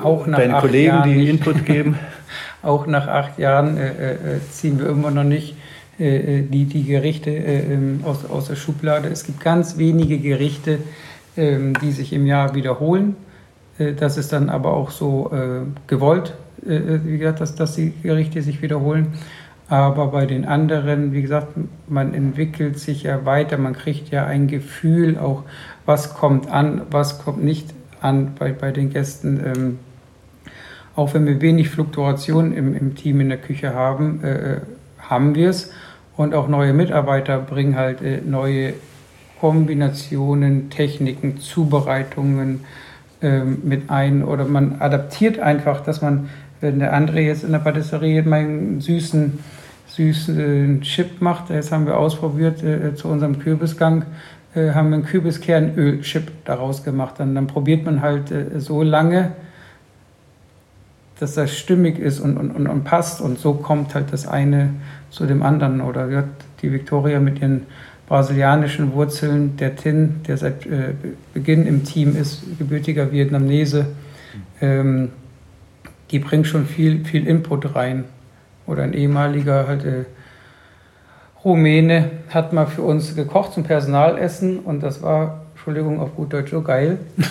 [0.03, 1.29] auch nach deine Kollegen, Jahren die nicht.
[1.31, 1.99] Input geben?
[2.63, 5.55] auch nach acht Jahren äh, äh, ziehen wir immer noch nicht
[5.99, 9.09] äh, die, die Gerichte ähm, aus, aus der Schublade.
[9.09, 10.81] Es gibt ganz wenige Gerichte,
[11.37, 13.17] ähm, die sich im Jahr wiederholen.
[13.79, 16.35] Äh, das ist dann aber auch so äh, gewollt,
[16.67, 19.15] äh, wie gesagt, dass, dass die Gerichte sich wiederholen.
[19.69, 21.49] Aber bei den anderen, wie gesagt,
[21.89, 25.43] man entwickelt sich ja weiter, man kriegt ja ein Gefühl auch,
[25.85, 29.41] was kommt an, was kommt nicht an bei, bei den Gästen.
[29.45, 29.79] Ähm,
[30.97, 34.61] auch wenn wir wenig Fluktuation im, im Team in der Küche haben, äh,
[34.99, 35.71] haben wir es.
[36.17, 38.73] Und auch neue Mitarbeiter bringen halt äh, neue
[39.41, 42.65] Kombinationen, Techniken, Zubereitungen,
[43.21, 46.29] ähm, mit ein oder man adaptiert einfach, dass man,
[46.61, 49.39] wenn der andere jetzt in der Patisserie meinen süßen,
[49.99, 54.05] süßen Chip macht, das haben wir ausprobiert äh, zu unserem Kürbisgang,
[54.55, 57.17] äh, haben wir einen Kürbiskernöl-Chip daraus gemacht.
[57.19, 59.33] Dann, dann probiert man halt äh, so lange,
[61.19, 64.71] dass das stimmig ist und, und, und, und passt und so kommt halt das eine
[65.11, 65.81] zu dem anderen.
[65.81, 66.29] Oder wird
[66.63, 67.63] die Victoria mit ihren
[68.07, 70.95] brasilianischen Wurzeln, der Tin, der seit äh,
[71.35, 73.87] Beginn im Team ist, gebürtiger Vietnamese,
[74.61, 75.11] ähm,
[76.13, 78.05] die bringt schon viel, viel Input rein.
[78.69, 80.05] Oder ein ehemaliger halt, äh,
[81.45, 86.51] Rumäne hat mal für uns gekocht zum Personalessen und das war, Entschuldigung, auf gut Deutsch
[86.51, 86.99] so geil.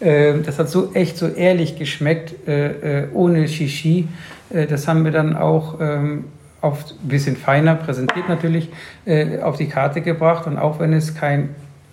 [0.00, 4.08] Ähm, das hat so echt so ehrlich geschmeckt, äh, äh, ohne Shishi.
[4.50, 6.24] Äh, das haben wir dann auch ähm,
[6.60, 8.70] auf ein bisschen feiner präsentiert natürlich
[9.06, 10.46] äh, auf die Karte gebracht.
[10.46, 11.50] Und auch wenn es kein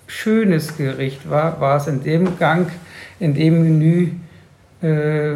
[0.08, 2.70] schönes Gericht war, war es in dem Gang,
[3.20, 4.10] in dem Menü
[4.82, 5.36] äh,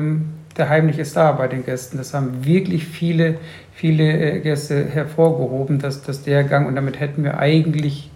[0.58, 1.98] der heimliche Star bei den Gästen.
[1.98, 3.36] Das haben wirklich viele,
[3.74, 8.10] viele äh, Gäste hervorgehoben, dass, dass der Gang, und damit hätten wir eigentlich,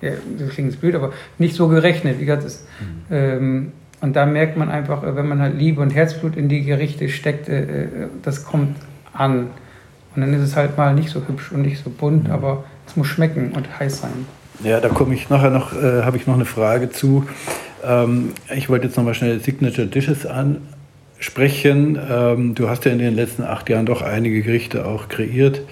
[0.00, 2.20] ja, das klingt blöd, aber nicht so gerechnet.
[2.20, 3.14] Wie gesagt, das, mhm.
[3.14, 7.08] ähm, und da merkt man einfach, wenn man halt Liebe und Herzblut in die Gerichte
[7.08, 7.88] steckt, äh, äh
[8.22, 8.76] das kommt
[9.12, 9.48] an.
[10.14, 12.30] Und dann ist es halt mal nicht so hübsch und nicht so bunt, mhm.
[12.30, 14.26] aber es muss schmecken und heiß sein.
[14.62, 17.26] Ja, da komme ich nachher noch, äh, habe ich noch eine Frage zu.
[17.84, 20.26] Ähm, ich wollte jetzt nochmal schnell Signature Dishes
[21.16, 21.98] ansprechen.
[22.10, 25.62] Ähm, du hast ja in den letzten acht Jahren doch einige Gerichte auch kreiert.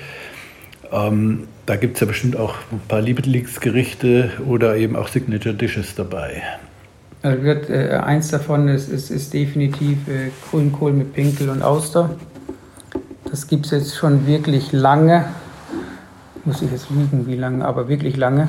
[0.91, 5.95] Ähm, da gibt es ja bestimmt auch ein paar Lieblingsgerichte oder eben auch Signature Dishes
[5.95, 6.43] dabei.
[7.23, 12.11] Also wird, äh, eins davon ist, ist, ist definitiv äh, Grünkohl mit Pinkel und Auster.
[13.31, 15.27] Das gibt es jetzt schon wirklich lange.
[16.45, 18.49] Muss ich jetzt lügen, wie lange, aber wirklich lange.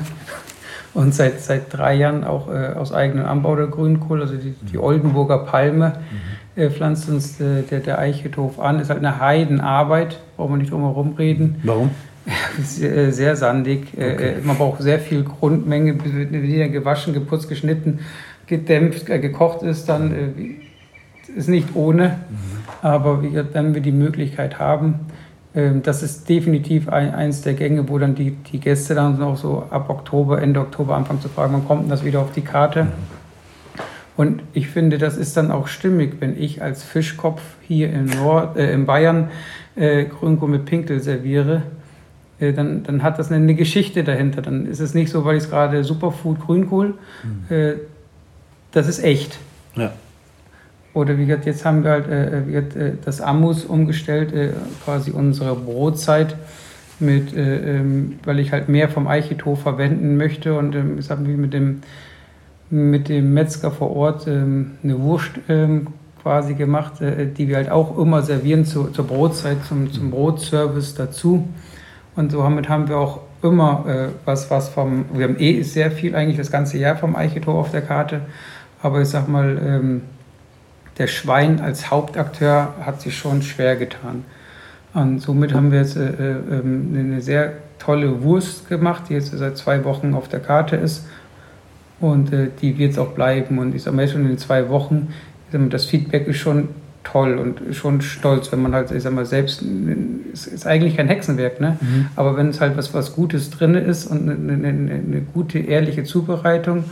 [0.92, 4.78] Und seit, seit drei Jahren auch äh, aus eigenem Anbau der Grünkohl, also die, die
[4.78, 6.34] Oldenburger Palme, mhm.
[6.56, 8.80] Äh, pflanzt uns äh, der, der Eichetof an.
[8.80, 11.56] Ist halt eine Heidenarbeit, brauchen wir nicht drum herum reden.
[11.62, 11.90] Warum?
[12.62, 13.88] sehr, äh, sehr sandig.
[13.94, 14.36] Okay.
[14.42, 18.00] Man braucht sehr viel Grundmenge, die dann gewaschen, geputzt, geschnitten,
[18.46, 20.58] gedämpft, gekocht ist, dann
[21.34, 22.08] ist nicht ohne.
[22.08, 22.44] Mhm.
[22.82, 25.00] Aber wenn wir die Möglichkeit haben,
[25.54, 29.36] ähm, das ist definitiv ein, eins der Gänge, wo dann die, die Gäste dann noch
[29.36, 32.42] so ab Oktober, Ende Oktober anfangen zu fragen, wann kommt denn das wieder auf die
[32.42, 32.88] Karte?
[34.16, 38.56] Und ich finde, das ist dann auch stimmig, wenn ich als Fischkopf hier in, Nord,
[38.56, 39.30] äh, in Bayern
[39.74, 41.62] äh, Grünkohl mit Pinkel serviere,
[42.38, 44.42] äh, dann, dann hat das eine Geschichte dahinter.
[44.42, 47.54] Dann ist es nicht so, weil ich es gerade Superfood Grünkohl, mhm.
[47.54, 47.74] äh,
[48.72, 49.38] das ist echt.
[49.74, 49.92] Ja.
[50.94, 54.50] Oder wie gesagt, jetzt haben wir halt äh, wird, äh, das Ammus umgestellt, äh,
[54.84, 56.36] quasi unsere Brotzeit
[57.00, 61.22] mit, äh, ähm, weil ich halt mehr vom Eichetof verwenden möchte und ähm, ich habe
[61.22, 61.82] mit dem,
[62.70, 65.88] mit dem Metzger vor Ort ähm, eine Wurst ähm,
[66.22, 70.94] quasi gemacht, äh, die wir halt auch immer servieren zu, zur Brotzeit, zum, zum Brotservice
[70.94, 71.48] dazu.
[72.16, 75.90] Und so damit haben wir auch immer äh, was, was vom, wir haben eh sehr
[75.90, 78.22] viel eigentlich das ganze Jahr vom Eichetor auf der Karte,
[78.82, 80.02] aber ich sag mal, ähm,
[80.98, 84.24] der Schwein als Hauptakteur hat sich schon schwer getan.
[84.94, 89.36] Und somit haben wir jetzt äh, äh, ähm, eine sehr tolle Wurst gemacht, die jetzt
[89.36, 91.06] seit zwei Wochen auf der Karte ist.
[92.00, 93.58] Und äh, die wird es auch bleiben.
[93.58, 95.08] Und ich sage mal, schon in zwei Wochen,
[95.52, 96.68] mal, das Feedback ist schon
[97.04, 99.62] toll und schon stolz, wenn man halt, ich sag mal, selbst,
[100.32, 101.76] es ist eigentlich kein Hexenwerk, ne?
[101.80, 102.06] Mhm.
[102.16, 106.04] Aber wenn es halt was, was Gutes drin ist und eine, eine, eine gute, ehrliche
[106.04, 106.84] Zubereitung,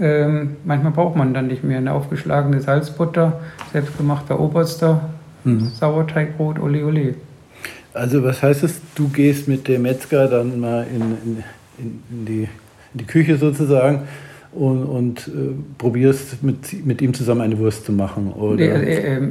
[0.00, 3.40] ähm, manchmal braucht man dann nicht mehr eine aufgeschlagene Salzbutter,
[3.72, 5.10] selbstgemachter Oberster,
[5.44, 5.68] mhm.
[5.68, 7.14] Sauerteigbrot, ole ole.
[7.94, 11.44] Also was heißt es, du gehst mit dem Metzger dann mal in, in,
[11.78, 12.48] in, die, in
[12.94, 14.08] die Küche sozusagen
[14.52, 18.32] und, und äh, probierst mit, mit ihm zusammen eine Wurst zu machen?
[18.32, 18.62] Oder?
[18.62, 19.28] Äh, äh,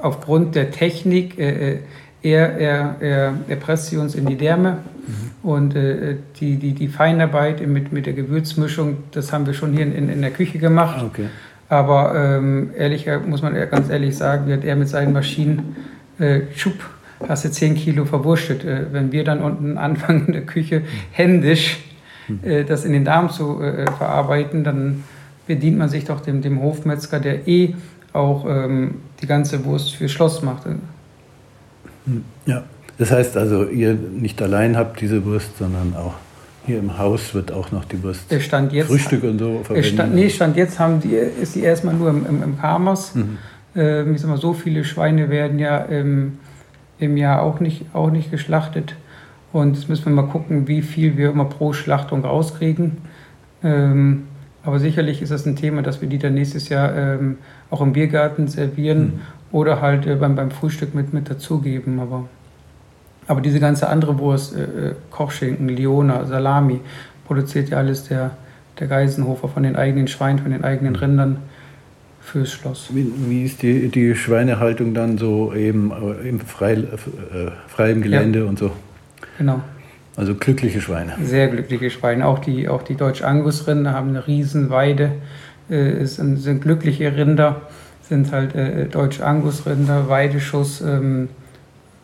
[0.00, 1.78] aufgrund der Technik, äh, äh,
[2.22, 5.48] er, er, er, er presst sie uns in die Därme mhm.
[5.48, 9.82] und äh, die, die, die Feinarbeit mit, mit der Gewürzmischung, das haben wir schon hier
[9.82, 10.96] in, in der Küche gemacht.
[11.00, 11.26] Ah, okay.
[11.68, 15.76] Aber ähm, ehrlich, muss man ganz ehrlich sagen, wird er mit seinen Maschinen
[16.18, 16.74] äh, schupp,
[17.26, 18.64] hast du 10 Kilo verwurstet.
[18.64, 21.78] Äh, wenn wir dann unten anfangen in der Küche händisch
[22.42, 25.04] äh, das in den Darm zu äh, verarbeiten, dann
[25.46, 27.74] bedient man sich doch dem, dem Hofmetzger, der eh
[28.12, 30.64] auch ähm, die ganze Wurst für Schloss macht.
[30.64, 32.62] Hm, ja,
[32.98, 36.14] das heißt also, ihr nicht allein habt diese Wurst, sondern auch
[36.66, 39.92] hier im Haus wird auch noch die Wurst, stand jetzt, Frühstück und so verwendet.
[39.92, 43.14] Stand, nee, Stand jetzt haben die, ist die erstmal nur im, im, im Karmos.
[43.14, 43.38] Mhm.
[43.76, 46.38] Ähm, ich sag mal, so viele Schweine werden ja im,
[46.98, 48.94] im Jahr auch nicht, auch nicht geschlachtet.
[49.54, 52.96] Und jetzt müssen wir mal gucken, wie viel wir immer pro Schlachtung rauskriegen.
[53.62, 54.24] Ähm,
[54.64, 57.38] aber sicherlich ist das ein Thema, dass wir die dann nächstes Jahr ähm,
[57.70, 59.20] auch im Biergarten servieren mhm.
[59.52, 62.00] oder halt äh, beim, beim Frühstück mit, mit dazugeben.
[62.00, 62.28] Aber,
[63.28, 66.80] aber diese ganze andere Wurst, äh, äh Kochschinken, Liona, Salami,
[67.24, 68.32] produziert ja alles der,
[68.80, 71.36] der Geisenhofer von den eigenen Schweinen, von den eigenen Rindern
[72.20, 72.88] fürs Schloss.
[72.92, 76.86] Wie, wie ist die, die Schweinehaltung dann so eben äh, im frei, äh,
[77.68, 78.44] freiem Gelände ja.
[78.46, 78.72] und so?
[79.38, 79.60] Genau.
[80.16, 81.14] Also glückliche Schweine.
[81.22, 82.26] Sehr glückliche Schweine.
[82.26, 85.12] Auch die, auch die Deutsch-Angus-Rinder haben eine Riesenweide,
[85.68, 87.62] äh, sind, sind glückliche Rinder,
[88.02, 90.82] sind halt äh, Deutsch-Angus-Rinder, Weideschuss.
[90.82, 91.30] Ähm,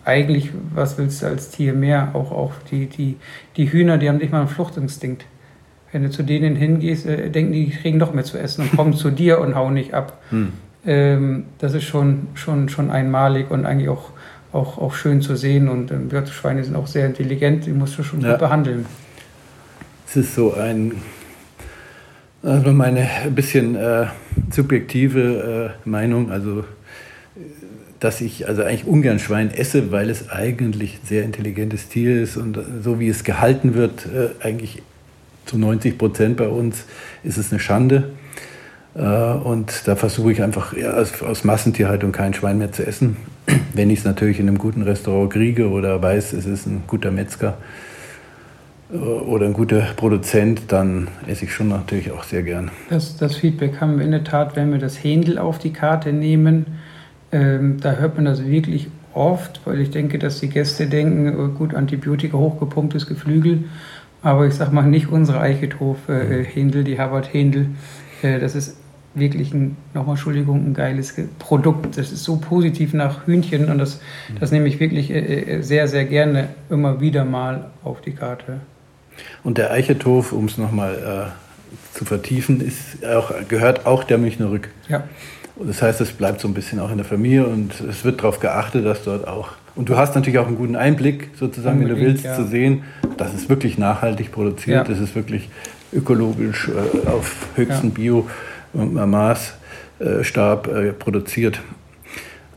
[0.04, 2.10] eigentlich, was willst du als Tier mehr?
[2.14, 3.16] Auch, auch die, die,
[3.56, 5.24] die Hühner, die haben nicht mal einen Fluchtinstinkt.
[5.92, 8.76] Wenn du zu denen hingehst, äh, denken die, die kriegen noch mehr zu essen und
[8.76, 10.20] kommen zu dir und hauen nicht ab.
[10.30, 10.52] Hm.
[10.84, 14.10] Ähm, das ist schon, schon, schon einmalig und eigentlich auch
[14.52, 15.68] auch, auch schön zu sehen.
[15.68, 18.30] Und ähm, Schweine sind auch sehr intelligent, die musst du schon ja.
[18.30, 18.86] gut behandeln.
[20.06, 20.94] Es ist so ein,
[22.42, 24.06] also meine ein bisschen äh,
[24.50, 26.64] subjektive äh, Meinung, also
[28.00, 32.38] dass ich also eigentlich ungern Schwein esse, weil es eigentlich ein sehr intelligentes Tier ist
[32.38, 34.82] und so wie es gehalten wird, äh, eigentlich
[35.44, 36.84] zu 90 Prozent bei uns,
[37.22, 38.10] ist es eine Schande.
[38.94, 43.16] Äh, und da versuche ich einfach ja, aus, aus, Massentierhaltung kein Schwein mehr zu essen.
[43.74, 47.10] Wenn ich es natürlich in einem guten Restaurant kriege oder weiß, es ist ein guter
[47.10, 47.58] Metzger
[48.92, 52.70] äh, oder ein guter Produzent, dann esse ich schon natürlich auch sehr gern.
[52.88, 56.12] Das, das Feedback haben wir in der Tat, wenn wir das Händel auf die Karte
[56.12, 56.66] nehmen.
[57.32, 61.48] Ähm, da hört man das wirklich oft, weil ich denke, dass die Gäste denken, oh,
[61.48, 63.64] gut, Antibiotika, hochgepumptes Geflügel.
[64.22, 67.68] Aber ich sage mal nicht unsere Eichethof-Händel, äh, die Harvard-Händel.
[68.22, 68.76] Äh, das ist
[69.14, 71.98] wirklich ein, nochmal Entschuldigung, ein geiles Produkt.
[71.98, 74.00] Das ist so positiv nach Hühnchen und das,
[74.38, 78.60] das nehme ich wirklich äh, äh, sehr, sehr gerne immer wieder mal auf die Karte.
[79.42, 84.50] Und der Eichethof, um es nochmal äh, zu vertiefen, ist auch, gehört auch der Münchner
[84.50, 84.70] Rück.
[84.88, 85.04] Ja.
[85.62, 88.40] Das heißt, es bleibt so ein bisschen auch in der Familie und es wird darauf
[88.40, 89.52] geachtet, dass dort auch.
[89.74, 92.34] Und du hast natürlich auch einen guten Einblick, sozusagen, Unbedingt, wenn du willst, ja.
[92.34, 92.82] zu sehen,
[93.18, 94.84] dass es wirklich nachhaltig produziert, ja.
[94.84, 95.50] das ist wirklich
[95.92, 97.94] ökologisch äh, auf höchstem ja.
[97.94, 98.28] Bio.
[98.74, 101.60] Maßstab äh, produziert.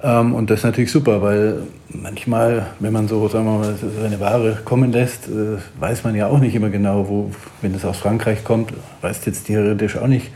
[0.03, 4.19] Ähm, und das ist natürlich super, weil manchmal, wenn man so, sagen wir mal, seine
[4.19, 7.97] Ware kommen lässt, äh, weiß man ja auch nicht immer genau, wo, wenn es aus
[7.97, 10.29] Frankreich kommt, weiß jetzt theoretisch auch nicht,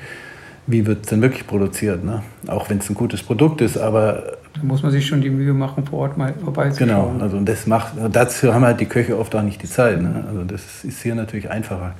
[0.67, 2.03] wie wird es denn wirklich produziert.
[2.03, 2.23] Ne?
[2.47, 4.37] Auch wenn es ein gutes Produkt ist, aber.
[4.53, 7.13] Da muss man sich schon die Mühe machen, vor Ort mal vorbeizuschauen.
[7.13, 10.01] Genau, also und das macht, dazu haben halt die Köche oft auch nicht die Zeit.
[10.01, 10.23] Ne?
[10.27, 11.93] Also das ist hier natürlich einfacher.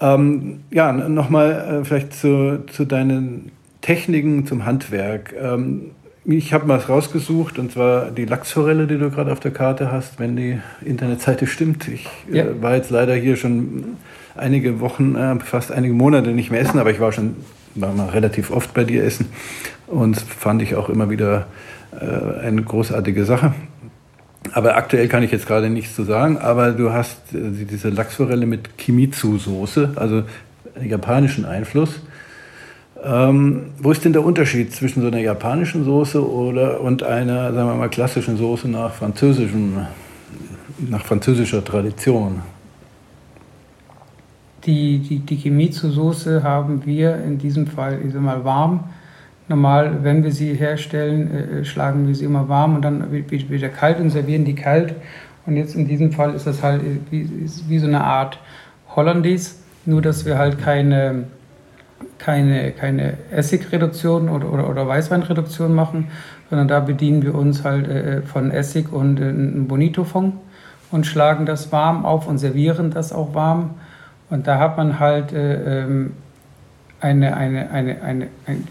[0.00, 5.34] Ähm, ja, nochmal äh, vielleicht zu, zu deinen Techniken, zum Handwerk.
[5.40, 5.90] Ähm,
[6.24, 10.18] ich habe was rausgesucht und zwar die Lachsforelle, die du gerade auf der Karte hast,
[10.18, 11.88] wenn die Internetseite stimmt.
[11.88, 12.44] Ich äh, ja.
[12.44, 13.96] äh, war jetzt leider hier schon
[14.36, 17.36] einige Wochen, äh, fast einige Monate nicht mehr essen, aber ich war schon
[17.74, 19.26] war mal relativ oft bei dir essen
[19.86, 21.46] und fand ich auch immer wieder
[21.92, 23.54] äh, eine großartige Sache.
[24.52, 28.46] Aber aktuell kann ich jetzt gerade nichts zu sagen, aber du hast äh, diese Lachsforelle
[28.46, 30.24] mit Kimitsu-Soße, also
[30.82, 32.00] japanischen Einfluss.
[33.02, 37.68] Ähm, wo ist denn der Unterschied zwischen so einer japanischen Soße oder, und einer, sagen
[37.68, 39.86] wir mal, klassischen Soße nach, französischem,
[40.88, 42.42] nach französischer Tradition?
[44.66, 48.84] Die, die, die Kimitsu-Soße haben wir in diesem Fall ich sag mal, warm.
[49.50, 53.98] Normal, wenn wir sie herstellen, äh, schlagen wir sie immer warm und dann wieder kalt
[53.98, 54.94] und servieren die kalt.
[55.44, 57.28] Und jetzt in diesem Fall ist das halt wie,
[57.66, 58.38] wie so eine Art
[58.94, 61.24] Hollandaise, nur dass wir halt keine
[62.18, 66.08] keine, keine Essigreduktion oder, oder, oder Weißweinreduktion machen,
[66.48, 69.68] sondern da bedienen wir uns halt äh, von Essig und äh, einem
[70.90, 73.70] und schlagen das warm auf und servieren das auch warm.
[74.28, 76.12] Und da hat man halt äh, ähm,
[77.00, 78.68] eine, eine, eine, eine, ein,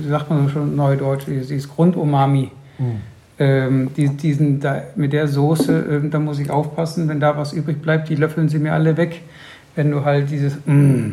[0.00, 2.50] wie sagt man schon neudeutsch, dieses Grundumami.
[2.78, 3.00] Mhm.
[3.40, 7.52] Ähm, die, diesen, da, mit der Soße, äh, da muss ich aufpassen, wenn da was
[7.52, 9.22] übrig bleibt, die löffeln sie mir alle weg.
[9.76, 11.12] Wenn du halt dieses mm,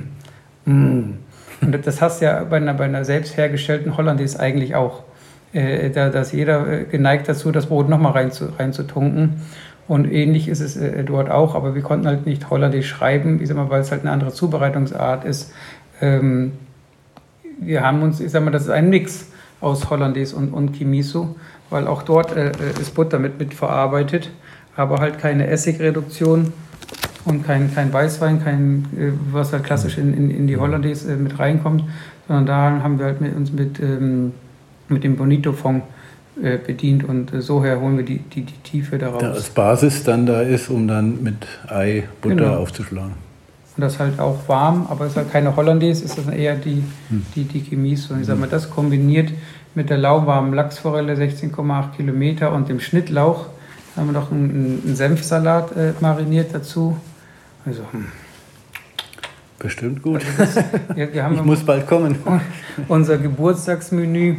[0.65, 1.13] mm,
[1.62, 5.04] und das hast du ja bei einer, bei einer selbst hergestellten Hollandaise eigentlich auch.
[5.54, 9.41] Äh, da, dass jeder äh, geneigt dazu, das Brot nochmal rein zu, reinzutunken.
[9.88, 13.47] Und ähnlich ist es äh, dort auch, aber wir konnten halt nicht Hollandaise schreiben, ich
[13.47, 15.54] sag mal, weil es halt eine andere Zubereitungsart ist.
[16.02, 16.54] Ähm,
[17.60, 19.28] wir haben uns, ich sag mal, das ist ein Mix
[19.62, 21.36] aus Hollandaise und, und Kimisu,
[21.70, 24.30] weil auch dort äh, äh ist Butter mit, mit verarbeitet,
[24.76, 26.54] aber halt keine Essigreduktion
[27.24, 31.16] und kein, kein Weißwein, kein, äh, was halt klassisch in, in, in die Hollandaise äh,
[31.16, 31.84] mit reinkommt,
[32.28, 34.34] sondern da haben wir halt mit, uns mit, ähm,
[34.90, 35.84] mit dem Bonito-Fond
[36.42, 39.20] äh, bedient und äh, so her holen wir die, die, die Tiefe daraus.
[39.20, 42.58] Der als Basis dann da ist, um dann mit Ei, Butter genau.
[42.58, 43.25] aufzuschlagen.
[43.76, 46.84] Und das halt auch warm, aber es ist halt keine Hollandaise, es ist eher die,
[47.10, 47.26] hm.
[47.36, 48.14] die, die Chemise.
[48.14, 49.32] Und ich sage mal, das kombiniert
[49.74, 53.48] mit der lauwarmen Lachsforelle, 16,8 Kilometer und dem Schnittlauch,
[53.98, 56.98] haben wir noch einen, einen Senfsalat äh, mariniert dazu
[57.66, 58.06] also, hm.
[59.58, 60.22] Bestimmt gut.
[60.38, 62.18] Also das, ja, ich muss bald kommen.
[62.88, 64.36] Unser Geburtstagsmenü,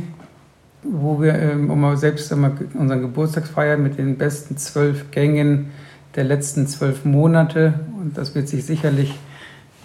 [0.84, 5.72] wo wir ähm, selbst unseren Geburtstag feiern mit den besten zwölf Gängen
[6.16, 7.80] der letzten zwölf Monate.
[8.00, 9.14] Und das wird sich sicherlich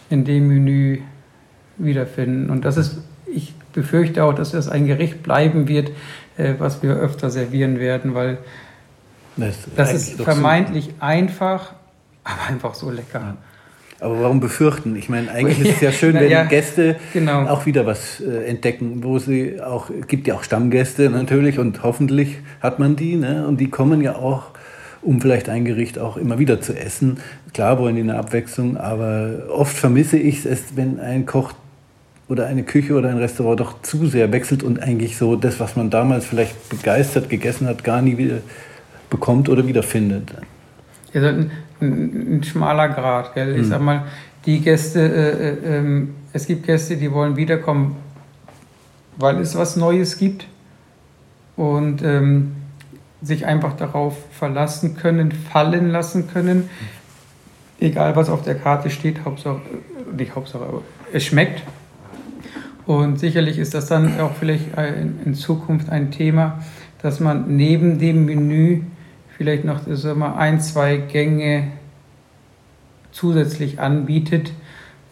[0.09, 0.99] in dem Menü
[1.77, 2.49] wiederfinden.
[2.49, 2.97] Und das ist,
[3.31, 5.91] ich befürchte auch, dass das ein Gericht bleiben wird,
[6.37, 8.39] äh, was wir öfter servieren werden, weil
[9.37, 10.91] das, das ist vermeintlich so.
[10.99, 11.73] einfach,
[12.23, 13.37] aber einfach so lecker.
[13.99, 14.95] Aber warum befürchten?
[14.95, 17.45] Ich meine, eigentlich ist es ja schön, wenn ja, Gäste genau.
[17.45, 22.39] auch wieder was äh, entdecken, wo sie auch, gibt ja auch Stammgäste natürlich und hoffentlich
[22.61, 23.47] hat man die, ne?
[23.47, 24.51] und die kommen ja auch,
[25.01, 27.17] um vielleicht ein Gericht auch immer wieder zu essen.
[27.53, 31.53] Klar wollen die eine Abwechslung, aber oft vermisse ich es, wenn ein Koch
[32.27, 35.75] oder eine Küche oder ein Restaurant doch zu sehr wechselt und eigentlich so das, was
[35.75, 38.37] man damals vielleicht begeistert gegessen hat, gar nie wieder
[39.09, 40.33] bekommt oder wiederfindet.
[41.13, 43.33] Also ein, ein, ein schmaler Grad.
[43.33, 43.55] Gell?
[43.57, 43.69] Ich mhm.
[43.69, 44.03] sag mal,
[44.45, 47.97] die Gäste, äh, äh, ähm, es gibt Gäste, die wollen wiederkommen,
[49.17, 50.47] weil es was Neues gibt
[51.57, 52.53] und ähm,
[53.21, 56.69] sich einfach darauf verlassen können, fallen lassen können.
[57.79, 59.61] Egal was auf der Karte steht, Hauptsache,
[60.15, 60.81] nicht Hauptsache, aber
[61.13, 61.63] es schmeckt.
[62.85, 64.65] Und sicherlich ist das dann auch vielleicht
[65.23, 66.59] in Zukunft ein Thema,
[67.01, 68.81] dass man neben dem Menü
[69.37, 71.71] vielleicht noch sagen ein, zwei Gänge
[73.11, 74.51] zusätzlich anbietet.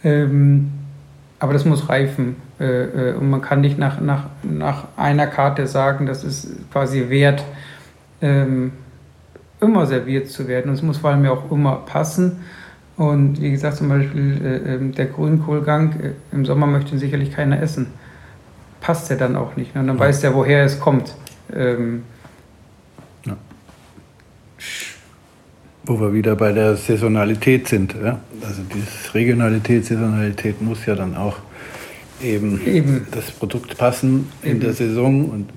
[0.03, 0.71] Ähm,
[1.39, 2.35] aber das muss reifen.
[2.59, 2.65] Äh,
[3.11, 7.43] äh, und man kann nicht nach, nach, nach einer Karte sagen, das ist quasi wert,
[8.21, 8.71] ähm,
[9.61, 10.69] immer serviert zu werden.
[10.69, 12.39] Und es muss vor allem ja auch immer passen.
[12.97, 17.61] Und wie gesagt, zum Beispiel äh, ähm, der Grünkohlgang, äh, im Sommer möchte sicherlich keiner
[17.61, 17.87] essen.
[18.81, 19.73] Passt ja dann auch nicht.
[19.73, 19.81] Ne?
[19.81, 20.03] Und dann ja.
[20.03, 21.15] weiß der, woher es kommt.
[21.53, 22.03] Ähm,
[25.85, 27.95] Wo wir wieder bei der Saisonalität sind.
[27.95, 28.19] Ja?
[28.45, 31.37] Also diese Regionalität, Saisonalität muss ja dann auch
[32.21, 33.07] eben, eben.
[33.11, 34.51] das Produkt passen eben.
[34.51, 35.49] in der Saison und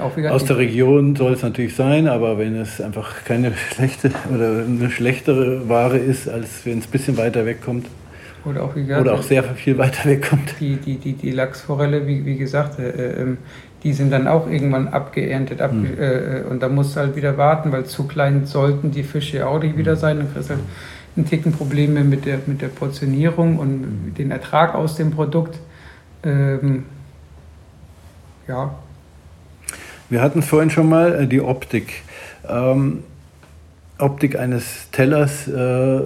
[0.00, 4.90] aus der Region soll es natürlich sein, aber wenn es einfach keine schlechte oder eine
[4.90, 7.86] schlechtere Ware ist, als wenn es ein bisschen weiter wegkommt.
[8.44, 10.54] Oder auch, gesagt, oder auch sehr viel weiter wegkommt.
[10.58, 13.36] Die, die, die, die Lachsforelle, wie, wie gesagt, äh, äh,
[13.84, 15.60] die sind dann auch irgendwann abgeerntet.
[15.60, 15.86] Ab, mhm.
[15.98, 19.62] äh, und da musst du halt wieder warten, weil zu klein sollten die Fische auch
[19.62, 19.98] nicht wieder hm.
[19.98, 20.16] sein.
[20.18, 20.64] Dann kriegst du halt
[21.16, 24.14] einen Ticken Probleme mit der, mit der Portionierung und mhm.
[24.14, 25.58] den Ertrag aus dem Produkt.
[26.24, 26.84] Ähm,
[28.48, 28.74] ja.
[30.12, 32.02] Wir hatten vorhin schon mal äh, die Optik.
[32.46, 33.02] Ähm,
[33.96, 36.00] Optik eines Tellers, äh,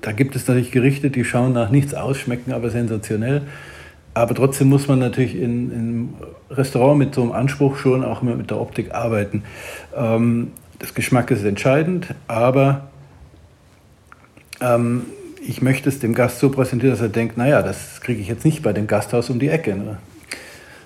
[0.00, 3.42] da gibt es natürlich Gerichte, die schauen nach nichts aus, schmecken aber sensationell.
[4.14, 6.14] Aber trotzdem muss man natürlich in, im
[6.50, 9.44] Restaurant mit so einem Anspruch schon auch immer mit der Optik arbeiten.
[9.96, 12.88] Ähm, das Geschmack ist entscheidend, aber
[14.60, 15.02] ähm,
[15.46, 18.44] ich möchte es dem Gast so präsentieren, dass er denkt, naja, das kriege ich jetzt
[18.44, 19.76] nicht bei dem Gasthaus um die Ecke.
[19.76, 19.98] Ne?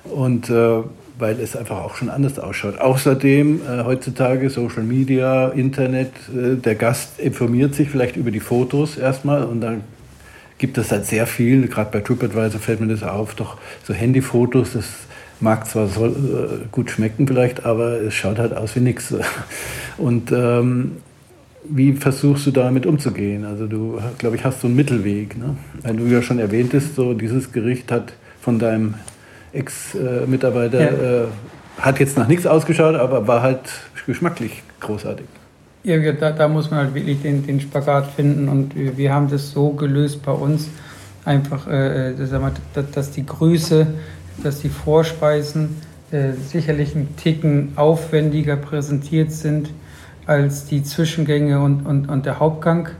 [0.04, 0.82] Und äh,
[1.22, 2.78] weil es einfach auch schon anders ausschaut.
[2.78, 8.98] Außerdem äh, heutzutage Social Media, Internet, äh, der Gast informiert sich vielleicht über die Fotos
[8.98, 9.84] erstmal und dann
[10.58, 14.72] gibt es halt sehr viel, gerade bei TripAdvisor fällt mir das auf, doch so Handyfotos,
[14.74, 14.86] das
[15.40, 16.10] mag zwar so, äh,
[16.72, 19.14] gut schmecken vielleicht, aber es schaut halt aus wie nichts.
[19.98, 20.96] Und ähm,
[21.64, 23.44] wie versuchst du damit umzugehen?
[23.44, 25.38] Also du, glaube ich, hast so einen Mittelweg.
[25.38, 25.56] Ne?
[25.82, 28.94] Weil du ja schon erwähntest, so dieses Gericht hat von deinem
[29.52, 31.22] Ex-Mitarbeiter, ja.
[31.24, 31.26] äh,
[31.78, 33.60] hat jetzt nach nichts ausgeschaut, aber war halt
[34.06, 35.26] geschmacklich großartig.
[35.84, 39.28] Ja, da, da muss man halt wirklich den, den Spagat finden und wir, wir haben
[39.28, 40.68] das so gelöst bei uns,
[41.24, 42.14] einfach, äh, äh
[42.94, 43.86] dass, die Grüße,
[44.42, 45.76] dass die Vorspeisen
[46.12, 49.70] äh, sicherlich ein Ticken aufwendiger präsentiert sind
[50.26, 52.90] als die Zwischengänge und, und, und der Hauptgang.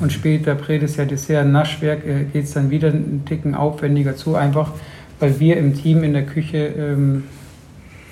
[0.00, 4.34] Und später Prädis ja Dessert, Naschwerk, äh, geht es dann wieder einen Ticken aufwendiger zu,
[4.34, 4.72] einfach
[5.20, 7.24] weil wir im Team in der Küche ähm,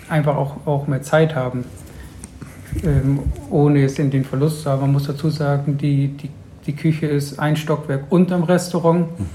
[0.09, 1.65] einfach auch, auch mehr Zeit haben,
[2.83, 4.83] ähm, ohne es in den Verlust zu haben.
[4.83, 6.31] Man muss dazu sagen, die, die,
[6.67, 9.19] die Küche ist ein Stockwerk unterm Restaurant.
[9.19, 9.27] Mhm.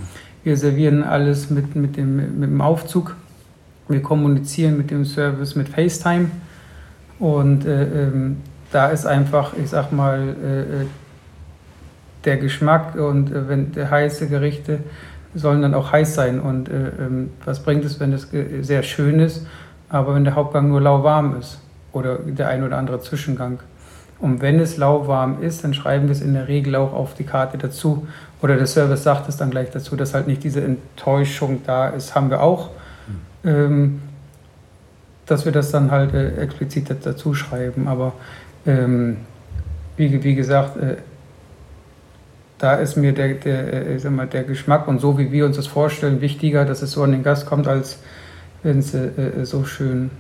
[0.43, 3.15] Wir servieren alles mit, mit, dem, mit dem Aufzug.
[3.87, 6.31] Wir kommunizieren mit dem Service mit FaceTime.
[7.19, 8.37] Und äh, ähm,
[8.71, 10.85] da ist einfach, ich sag mal, äh, äh
[12.25, 14.79] der Geschmack und äh, wenn der heiße Gerichte
[15.35, 16.39] sollen dann auch heiß sein.
[16.39, 18.27] Und äh, ähm, was bringt es, wenn es
[18.61, 19.45] sehr schön ist,
[19.89, 21.59] aber wenn der Hauptgang nur lauwarm ist
[21.91, 23.59] oder der ein oder andere Zwischengang?
[24.19, 27.23] Und wenn es lauwarm ist, dann schreiben wir es in der Regel auch auf die
[27.23, 28.07] Karte dazu.
[28.41, 32.15] Oder der Service sagt es dann gleich dazu, dass halt nicht diese Enttäuschung da ist,
[32.15, 32.69] haben wir auch.
[33.43, 33.49] Mhm.
[33.49, 34.01] Ähm,
[35.25, 37.87] dass wir das dann halt äh, explizit dazu schreiben.
[37.87, 38.13] Aber
[38.65, 39.17] ähm,
[39.95, 40.97] wie, wie gesagt, äh,
[42.59, 45.55] da ist mir der, der, äh, sag mal, der Geschmack und so, wie wir uns
[45.55, 47.99] das vorstellen, wichtiger, dass es so an den Gast kommt, als
[48.61, 50.11] wenn es äh, äh, so schön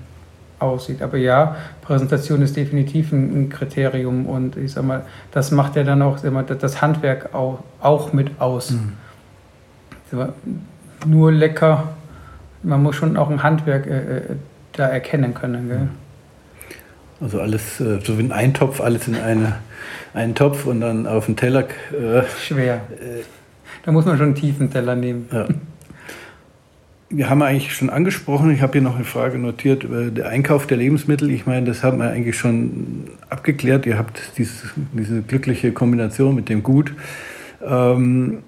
[0.57, 1.01] aussieht.
[1.01, 5.83] Aber ja, Präsentation ist definitiv ein, ein, Kriterium und ich sag mal, das macht ja
[5.83, 8.71] dann auch sag mal, das Handwerk auch, auch mit aus.
[8.71, 8.93] Mhm.
[10.11, 10.33] Mal,
[11.05, 11.89] nur lecker,
[12.63, 14.21] man muss schon auch ein Handwerk äh, äh
[14.73, 15.67] da erkennen können.
[15.67, 15.87] Gell?
[17.21, 19.57] Also alles, äh, so wie ein Eintopf, alles in eine
[20.13, 21.67] einen Topf und dann auf den Teller.
[21.91, 22.75] Äh, Schwer.
[22.75, 23.23] Äh,
[23.83, 25.27] da muss man schon einen tiefen Teller nehmen.
[25.31, 25.47] Ja.
[27.11, 30.67] Wir haben eigentlich schon angesprochen, ich habe hier noch eine Frage notiert, über den Einkauf
[30.67, 31.31] der Lebensmittel.
[31.31, 33.87] Ich meine, das haben wir eigentlich schon abgeklärt.
[33.87, 36.93] Ihr habt dieses, diese glückliche Kombination mit dem Gut.
[37.65, 38.43] Ähm,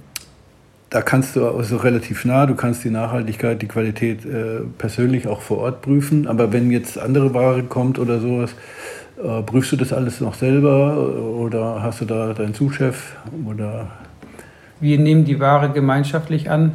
[0.92, 5.42] da kannst du also relativ nah, du kannst die Nachhaltigkeit, die Qualität äh, persönlich auch
[5.42, 6.28] vor Ort prüfen.
[6.28, 8.54] Aber wenn jetzt andere Ware kommt oder sowas,
[9.24, 13.16] äh, prüfst du das alles noch selber oder hast du da deinen Zuschef?
[13.48, 13.88] Oder?
[14.82, 16.74] Wir nehmen die Ware gemeinschaftlich an.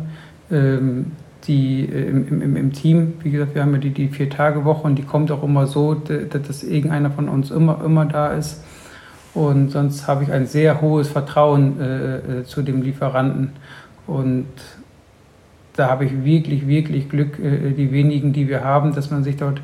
[0.50, 1.12] Ähm,
[1.46, 4.96] die, äh, im, im, im, Team, wie gesagt, wir haben ja die, die Vier-Tage-Woche und
[4.96, 8.64] die kommt auch immer so, dass irgendeiner von uns immer, immer da ist.
[9.34, 13.50] Und sonst habe ich ein sehr hohes Vertrauen äh, äh, zu dem Lieferanten.
[14.07, 14.46] Und
[15.76, 19.36] da habe ich wirklich, wirklich Glück, äh, die wenigen, die wir haben, dass man sich
[19.36, 19.61] dort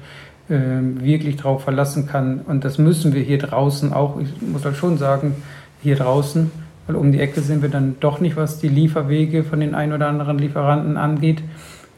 [0.50, 2.40] ähm, wirklich darauf verlassen kann.
[2.40, 5.34] Und das müssen wir hier draußen auch, ich muss halt schon sagen,
[5.82, 6.50] hier draußen,
[6.86, 9.92] weil um die Ecke sind wir dann doch nicht, was die Lieferwege von den ein
[9.92, 11.42] oder anderen Lieferanten angeht.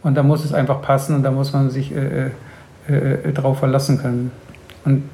[0.02, 2.30] Und da muss es einfach passen und da muss man sich äh,
[2.88, 4.30] äh, äh darauf verlassen können.
[4.84, 5.04] Und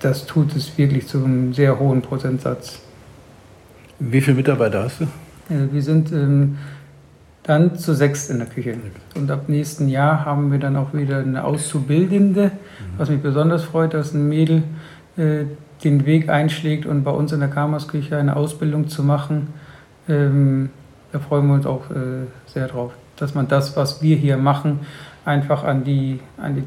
[0.00, 2.80] das tut es wirklich zu einem sehr hohen Prozentsatz.
[3.98, 5.06] Wie viele Mitarbeiter hast du?
[5.70, 6.58] Wir sind ähm,
[7.42, 8.76] dann zu sechs in der Küche.
[9.14, 12.98] Und ab nächsten Jahr haben wir dann auch wieder eine Auszubildende, mhm.
[12.98, 14.62] was mich besonders freut, dass ein Mädel
[15.16, 15.44] äh,
[15.84, 19.48] den Weg einschlägt und bei uns in der Karmersküche eine Ausbildung zu machen.
[20.08, 20.70] Ähm,
[21.10, 24.80] da freuen wir uns auch äh, sehr drauf, dass man das, was wir hier machen,
[25.24, 26.64] einfach an die, an die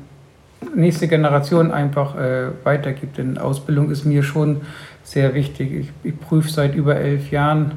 [0.75, 3.17] nächste Generation einfach äh, weitergibt.
[3.17, 4.61] Denn Ausbildung ist mir schon
[5.03, 5.71] sehr wichtig.
[5.71, 7.71] Ich, ich prüfe seit über elf Jahren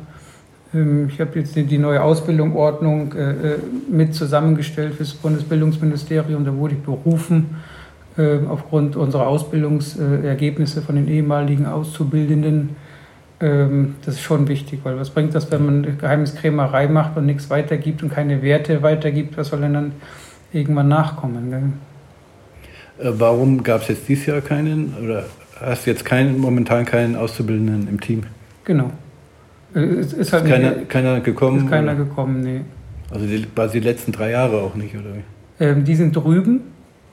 [0.72, 3.58] ich habe jetzt die neue Ausbildungsordnung äh, äh,
[3.90, 6.44] mit zusammengestellt für das Bundesbildungsministerium.
[6.44, 7.56] Da wurde ich berufen
[8.18, 12.76] ähm, aufgrund unserer Ausbildungsergebnisse von den ehemaligen Auszubildenden.
[13.40, 17.48] Ähm, das ist schon wichtig, weil was bringt das, wenn man Geheimniskrämerei macht und nichts
[17.48, 19.38] weitergibt und keine Werte weitergibt?
[19.38, 19.92] Was soll denn dann
[20.52, 21.78] irgendwann nachkommen?
[22.98, 25.24] Äh, warum gab es jetzt dieses Jahr keinen oder
[25.58, 28.24] hast du jetzt keinen, momentan keinen Auszubildenden im Team?
[28.64, 28.90] Genau.
[29.78, 31.64] Es ist halt ist keiner, nicht, keiner gekommen?
[31.64, 32.04] Ist keiner oder?
[32.04, 32.60] gekommen, nee.
[33.10, 35.64] Also die, quasi die letzten drei Jahre auch nicht, oder wie?
[35.64, 36.60] Ähm, die sind drüben.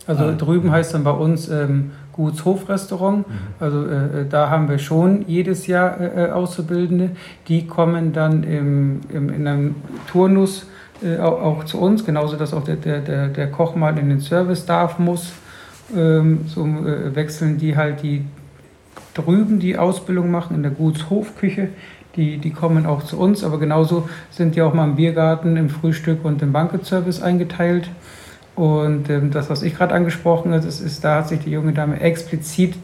[0.07, 0.31] Also ah.
[0.33, 3.27] drüben heißt dann bei uns ähm, Gutshofrestaurant.
[3.27, 3.33] Mhm.
[3.59, 7.11] Also äh, äh, da haben wir schon jedes Jahr äh, äh, Auszubildende.
[7.47, 9.75] Die kommen dann im, im, in einem
[10.11, 10.67] Turnus
[11.03, 14.19] äh, auch, auch, zu uns, genauso dass auch der, der, der Koch mal in den
[14.19, 15.33] Service darf muss.
[15.95, 18.25] Ähm, so äh, wechseln die halt die
[19.13, 21.69] drüben die Ausbildung machen in der Gutshofküche.
[22.15, 25.69] Die, die kommen auch zu uns, aber genauso sind die auch mal im Biergarten, im
[25.69, 27.89] Frühstück und im Bankettservice eingeteilt.
[28.55, 31.73] Und ähm, das, was ich gerade angesprochen habe, ist, ist, da hat sich die junge
[31.73, 32.75] Dame explizit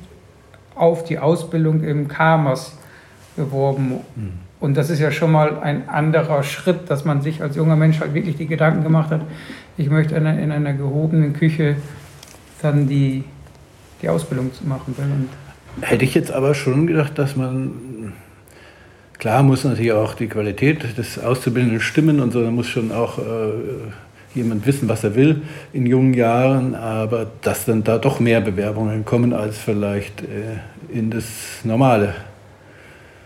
[0.76, 2.78] auf die Ausbildung im Kamas
[3.36, 4.00] beworben.
[4.16, 4.32] Mhm.
[4.60, 8.00] Und das ist ja schon mal ein anderer Schritt, dass man sich als junger Mensch
[8.00, 9.22] halt wirklich die Gedanken gemacht hat,
[9.78, 11.78] ich möchte in einer, in einer gehobenen Küche
[12.62, 13.24] dann die,
[14.02, 15.06] die Ausbildung machen will.
[15.82, 18.14] Hätte ich jetzt aber schon gedacht, dass man,
[19.22, 23.20] klar muss natürlich auch die Qualität des Auszubildenden stimmen und so, da muss schon auch
[23.20, 23.22] äh,
[24.34, 25.44] jemand wissen, was er will
[25.74, 30.58] in jungen Jahren, aber dass dann da doch mehr Bewerbungen kommen als vielleicht äh,
[30.92, 31.26] in das
[31.64, 32.16] normale.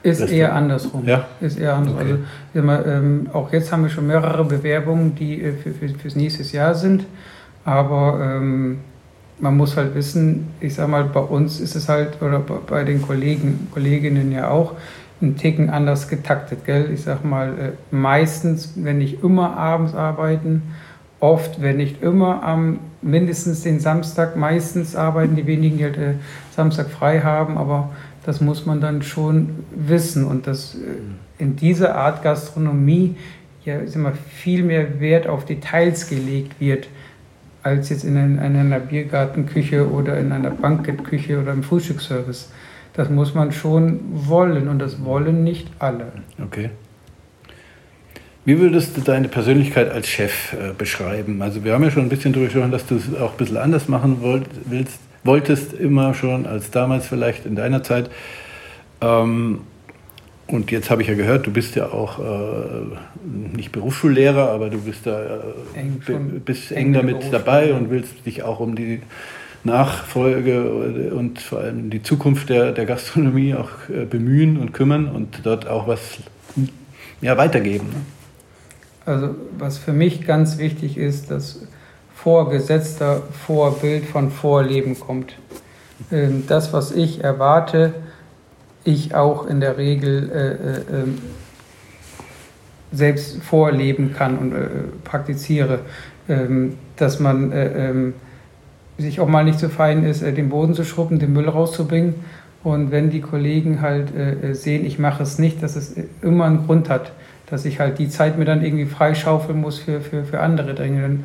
[0.04, 0.34] Ist Restaurant.
[0.34, 1.08] eher andersrum.
[1.08, 1.28] Ja?
[1.40, 2.02] Ist eher andersrum.
[2.02, 2.18] Okay.
[2.54, 6.16] Also, mal, ähm, auch jetzt haben wir schon mehrere Bewerbungen, die äh, für, für, fürs
[6.18, 7.06] nächste Jahr sind,
[7.64, 8.80] aber ähm,
[9.40, 13.02] man muss halt wissen, ich sag mal, bei uns ist es halt, oder bei den
[13.02, 14.74] Kollegen, Kolleginnen ja auch,
[15.22, 16.92] ein Ticken anders getaktet, gell?
[16.94, 20.62] Ich sag mal, äh, meistens, wenn nicht immer abends arbeiten,
[21.20, 26.14] oft, wenn nicht immer, am mindestens den Samstag, meistens arbeiten die wenigen, die halt äh,
[26.56, 27.90] Samstag frei haben, aber
[28.26, 30.80] das muss man dann schon wissen und dass äh,
[31.38, 33.16] in dieser Art Gastronomie
[33.64, 36.88] ja immer viel mehr Wert auf Details gelegt wird
[37.64, 42.50] als jetzt in, in einer Biergartenküche oder in einer Bankettküche oder im Frühstücksservice.
[42.96, 46.12] Das muss man schon wollen und das wollen nicht alle.
[46.42, 46.70] Okay.
[48.46, 51.42] Wie würdest du deine Persönlichkeit als Chef äh, beschreiben?
[51.42, 53.58] Also wir haben ja schon ein bisschen darüber gesprochen, dass du es auch ein bisschen
[53.58, 58.10] anders machen wollt, willst, wolltest, immer schon als damals vielleicht in deiner Zeit.
[59.02, 59.62] Ähm,
[60.48, 64.78] und jetzt habe ich ja gehört, du bist ja auch äh, nicht Berufsschullehrer, aber du
[64.78, 69.02] bist da äh, eng, bist eng damit dabei und willst dich auch um die
[69.66, 75.40] Nachfolge und vor allem die Zukunft der, der Gastronomie auch äh, bemühen und kümmern und
[75.44, 76.00] dort auch was
[77.22, 77.88] ja, weitergeben.
[77.88, 77.96] Ne?
[79.06, 81.62] Also was für mich ganz wichtig ist, dass
[82.14, 85.36] Vorgesetzter Vorbild von Vorleben kommt.
[86.12, 87.94] Ähm, das, was ich erwarte,
[88.84, 91.18] ich auch in der Regel äh, äh, ähm,
[92.92, 94.68] selbst vorleben kann und äh,
[95.04, 95.80] praktiziere.
[96.28, 97.90] Ähm, dass man äh,
[98.98, 102.16] sich auch mal nicht so fein ist, äh, den Boden zu schrubben, den Müll rauszubringen.
[102.64, 106.66] Und wenn die Kollegen halt äh, sehen, ich mache es nicht, dass es immer einen
[106.66, 107.12] Grund hat,
[107.48, 111.20] dass ich halt die Zeit mir dann irgendwie freischaufeln muss für, für, für andere Dinge.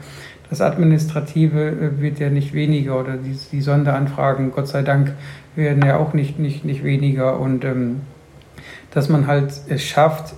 [0.50, 5.12] Das Administrative wird ja nicht weniger oder die, die Sonderanfragen, Gott sei Dank,
[5.56, 7.40] werden ja auch nicht, nicht, nicht weniger.
[7.40, 8.02] Und ähm,
[8.92, 10.34] dass man halt es schafft,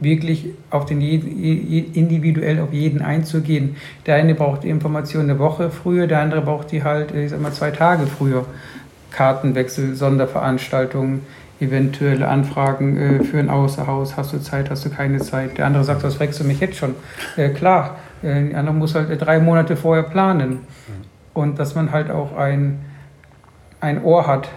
[0.00, 3.76] wirklich auf den individuell auf jeden einzugehen.
[4.06, 7.40] Der eine braucht die Information eine Woche früher, der andere braucht die halt, ich sag
[7.40, 8.46] mal, zwei Tage früher.
[9.10, 11.22] Kartenwechsel, Sonderveranstaltungen,
[11.60, 14.16] eventuelle Anfragen äh, für ein Außerhaus.
[14.16, 15.58] Hast du Zeit, hast du keine Zeit?
[15.58, 16.94] Der andere sagt, was fragst du mich jetzt schon?
[17.36, 20.60] Äh, klar, äh, der andere muss halt drei Monate vorher planen.
[21.34, 22.80] Und dass man halt auch ein
[23.80, 24.48] ein Ohr hat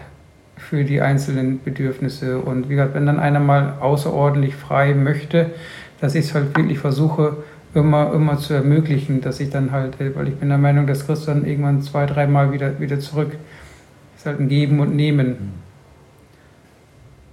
[0.57, 2.39] für die einzelnen Bedürfnisse.
[2.39, 5.51] Und wie gesagt, wenn dann einer mal außerordentlich frei möchte,
[5.99, 7.37] dass ich es halt wirklich versuche,
[7.73, 11.23] immer, immer zu ermöglichen, dass ich dann halt, weil ich bin der Meinung, das kriegst
[11.23, 13.31] du dann irgendwann zwei, dreimal wieder, wieder zurück.
[13.31, 15.53] Das ist halt ein Geben und Nehmen.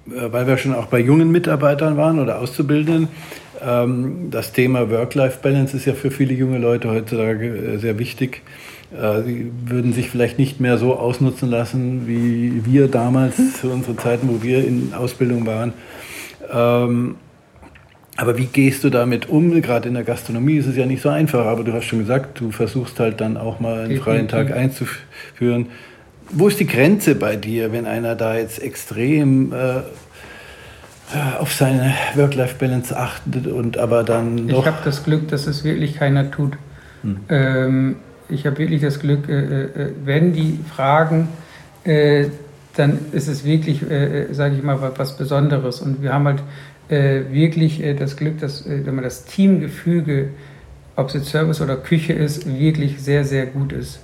[0.08, 3.08] Äh, weil wir schon auch bei jungen Mitarbeitern waren oder Auszubildenden,
[3.62, 8.42] ähm, das Thema Work-Life-Balance ist ja für viele junge Leute heutzutage äh, sehr wichtig.
[8.92, 13.98] Äh, sie würden sich vielleicht nicht mehr so ausnutzen lassen, wie wir damals zu unseren
[13.98, 15.72] Zeiten, wo wir in Ausbildung waren.
[16.52, 17.16] Ähm,
[18.16, 19.62] aber wie gehst du damit um?
[19.62, 22.40] Gerade in der Gastronomie ist es ja nicht so einfach, aber du hast schon gesagt,
[22.40, 25.66] du versuchst halt dann auch mal einen freien Tag einzuführen.
[26.30, 29.80] Wo ist die Grenze bei dir, wenn einer da jetzt extrem äh,
[31.38, 34.60] auf seine Work-Life-Balance achtet und aber dann doch...
[34.60, 36.52] Ich habe das Glück, dass es wirklich keiner tut.
[37.02, 37.16] Hm.
[37.28, 37.96] Ähm,
[38.30, 41.28] ich habe wirklich das Glück, äh, äh, äh, wenn die fragen,
[41.82, 43.80] dann ist es wirklich,
[44.32, 45.80] sage ich mal, was Besonderes.
[45.80, 46.42] Und wir haben halt
[46.90, 50.28] wirklich das Glück, dass wenn man das Teamgefüge,
[50.96, 54.00] ob es jetzt Service oder Küche ist, wirklich sehr, sehr gut ist.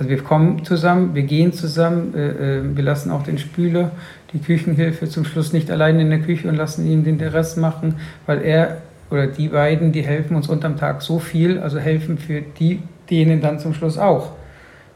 [0.00, 3.90] Also wir kommen zusammen, wir gehen zusammen, äh, wir lassen auch den Spüler,
[4.32, 7.96] die Küchenhilfe zum Schluss nicht allein in der Küche und lassen ihn den Rest machen,
[8.24, 8.78] weil er
[9.10, 13.40] oder die beiden, die helfen uns unterm Tag so viel, also helfen für die, denen
[13.40, 14.32] dann zum Schluss auch.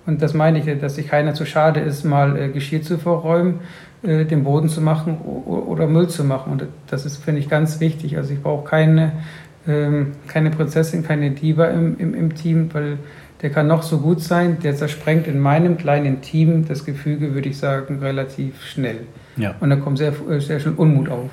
[0.06, 3.60] Und das meine ich, dass sich keiner zu schade ist, mal äh, Geschirr zu verräumen,
[4.02, 6.52] äh, den Boden zu machen oder Müll zu machen.
[6.52, 8.16] Und das ist, finde ich, ganz wichtig.
[8.16, 9.12] Also ich brauche keine,
[9.66, 12.98] ähm, keine Prinzessin, keine Diva im, im, im Team, weil
[13.40, 17.48] der kann noch so gut sein, der zersprengt in meinem kleinen Team das Gefüge, würde
[17.48, 19.00] ich sagen, relativ schnell.
[19.36, 19.54] Ja.
[19.60, 21.30] Und da kommt sehr, äh, sehr schnell Unmut auf.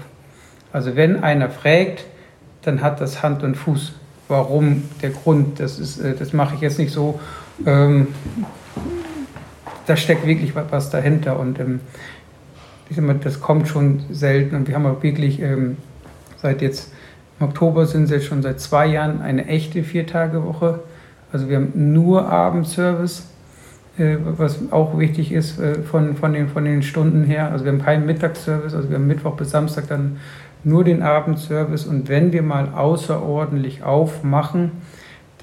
[0.71, 2.05] Also wenn einer fragt,
[2.61, 3.93] dann hat das Hand und Fuß.
[4.31, 7.19] Warum, der Grund, das, ist, äh, das mache ich jetzt nicht so.
[7.65, 8.07] Ähm,
[9.85, 11.81] da steckt wirklich was dahinter und ähm,
[12.89, 15.75] ich sag mal, das kommt schon selten und wir haben auch wirklich ähm,
[16.37, 16.93] seit jetzt
[17.41, 20.79] im Oktober sind es jetzt schon seit zwei Jahren eine echte Viertagewoche.
[21.33, 23.27] Also wir haben nur Abendservice,
[23.97, 27.51] äh, was auch wichtig ist äh, von, von, den, von den Stunden her.
[27.51, 30.17] Also wir haben keinen Mittagsservice, also wir haben Mittwoch bis Samstag dann
[30.63, 34.71] nur den Abendservice und wenn wir mal außerordentlich aufmachen,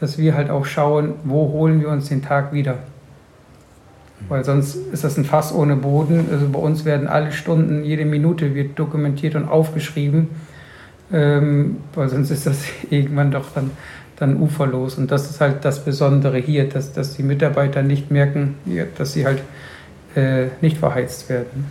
[0.00, 2.78] dass wir halt auch schauen, wo holen wir uns den Tag wieder.
[4.28, 6.26] Weil sonst ist das ein Fass ohne Boden.
[6.30, 10.28] Also bei uns werden alle Stunden, jede Minute wird dokumentiert und aufgeschrieben.
[11.12, 13.70] Ähm, weil sonst ist das irgendwann doch dann,
[14.16, 14.96] dann uferlos.
[14.98, 18.56] Und das ist halt das Besondere hier, dass, dass die Mitarbeiter nicht merken,
[18.96, 19.42] dass sie halt
[20.14, 21.66] äh, nicht verheizt werden.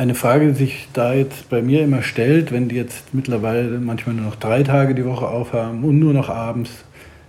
[0.00, 4.14] Eine Frage, die sich da jetzt bei mir immer stellt, wenn die jetzt mittlerweile manchmal
[4.14, 6.70] nur noch drei Tage die Woche aufhaben und nur noch abends,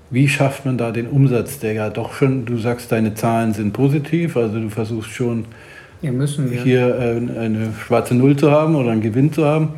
[0.09, 3.73] wie schafft man da den Umsatz, der ja doch schon, du sagst, deine Zahlen sind
[3.73, 5.43] positiv, also du versuchst schon
[6.01, 6.63] ja, wir.
[6.63, 9.73] hier äh, eine schwarze Null zu haben oder einen Gewinn zu haben.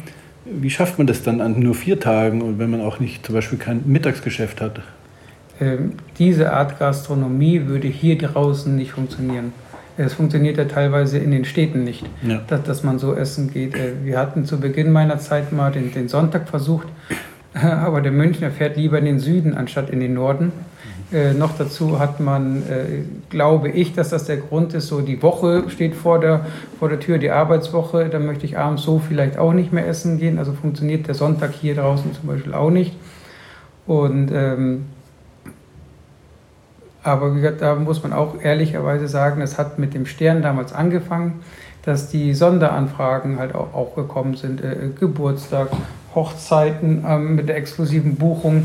[0.45, 3.33] Wie schafft man das dann an nur vier Tagen und wenn man auch nicht zum
[3.33, 4.81] Beispiel kein Mittagsgeschäft hat?
[5.59, 9.51] Ähm, diese Art Gastronomie würde hier draußen nicht funktionieren.
[9.97, 12.41] Es funktioniert ja teilweise in den Städten nicht, ja.
[12.47, 13.75] dass, dass, man so essen geht.
[13.75, 16.87] Äh, wir hatten zu Beginn meiner Zeit mal den, den Sonntag versucht,
[17.53, 20.51] aber der Münchner fährt lieber in den Süden anstatt in den Norden.
[21.13, 25.21] Äh, noch dazu hat man, äh, glaube ich, dass das der Grund ist, so die
[25.21, 26.47] Woche steht vor der,
[26.79, 30.17] vor der Tür, die Arbeitswoche, da möchte ich abends so vielleicht auch nicht mehr essen
[30.17, 30.39] gehen.
[30.39, 32.95] Also funktioniert der Sonntag hier draußen zum Beispiel auch nicht.
[33.85, 34.85] Und ähm,
[37.03, 41.41] aber da muss man auch ehrlicherweise sagen, es hat mit dem Stern damals angefangen,
[41.83, 44.63] dass die Sonderanfragen halt auch, auch gekommen sind.
[44.63, 45.67] Äh, Geburtstag,
[46.15, 48.63] Hochzeiten ähm, mit der exklusiven Buchung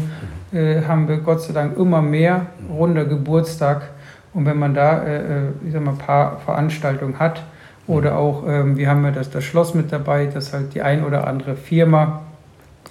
[0.53, 3.91] äh, haben wir Gott sei Dank immer mehr, runder Geburtstag.
[4.35, 7.43] Und wenn man da, äh, äh ich sag mal, ein paar Veranstaltungen hat,
[7.89, 11.05] oder auch, ähm, wir haben ja das, das Schloss mit dabei, dass halt die ein
[11.05, 12.21] oder andere Firma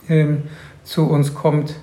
[0.10, 0.44] ähm,
[0.84, 1.76] zu uns kommt,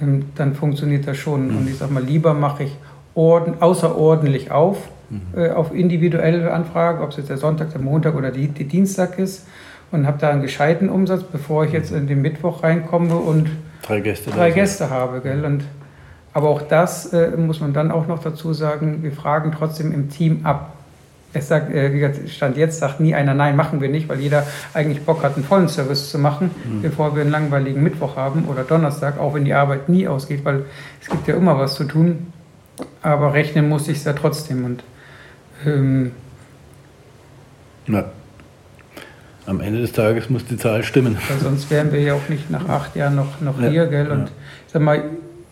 [0.00, 1.50] ähm, dann funktioniert das schon.
[1.50, 2.76] Und ich sag mal, lieber mache ich
[3.18, 4.78] außerordentlich auf,
[5.10, 5.22] mhm.
[5.36, 9.18] äh, auf individuelle Anfragen, ob es jetzt der Sonntag, der Montag oder die, die Dienstag
[9.18, 9.46] ist
[9.90, 13.50] und habe da einen gescheiten Umsatz, bevor ich jetzt in den Mittwoch reinkomme und
[13.82, 15.20] drei Gäste, drei Gäste habe.
[15.20, 15.44] Gell?
[15.44, 15.64] Und,
[16.32, 20.10] aber auch das äh, muss man dann auch noch dazu sagen, wir fragen trotzdem im
[20.10, 20.74] Team ab.
[21.32, 25.04] Es sagt, äh, Stand jetzt sagt nie einer, nein, machen wir nicht, weil jeder eigentlich
[25.04, 26.82] Bock hat, einen vollen Service zu machen, mhm.
[26.82, 30.64] bevor wir einen langweiligen Mittwoch haben oder Donnerstag, auch wenn die Arbeit nie ausgeht, weil
[31.02, 32.32] es gibt ja immer was zu tun
[33.02, 34.64] aber rechnen muss ich es ja trotzdem.
[34.64, 34.82] Und
[35.66, 36.12] ähm,
[37.86, 38.04] Na,
[39.46, 41.16] am Ende des Tages muss die Zahl stimmen.
[41.42, 44.10] Sonst wären wir ja auch nicht nach acht Jahren noch, noch ja, hier, gell?
[44.10, 44.30] Und ja.
[44.66, 45.02] ich sag mal,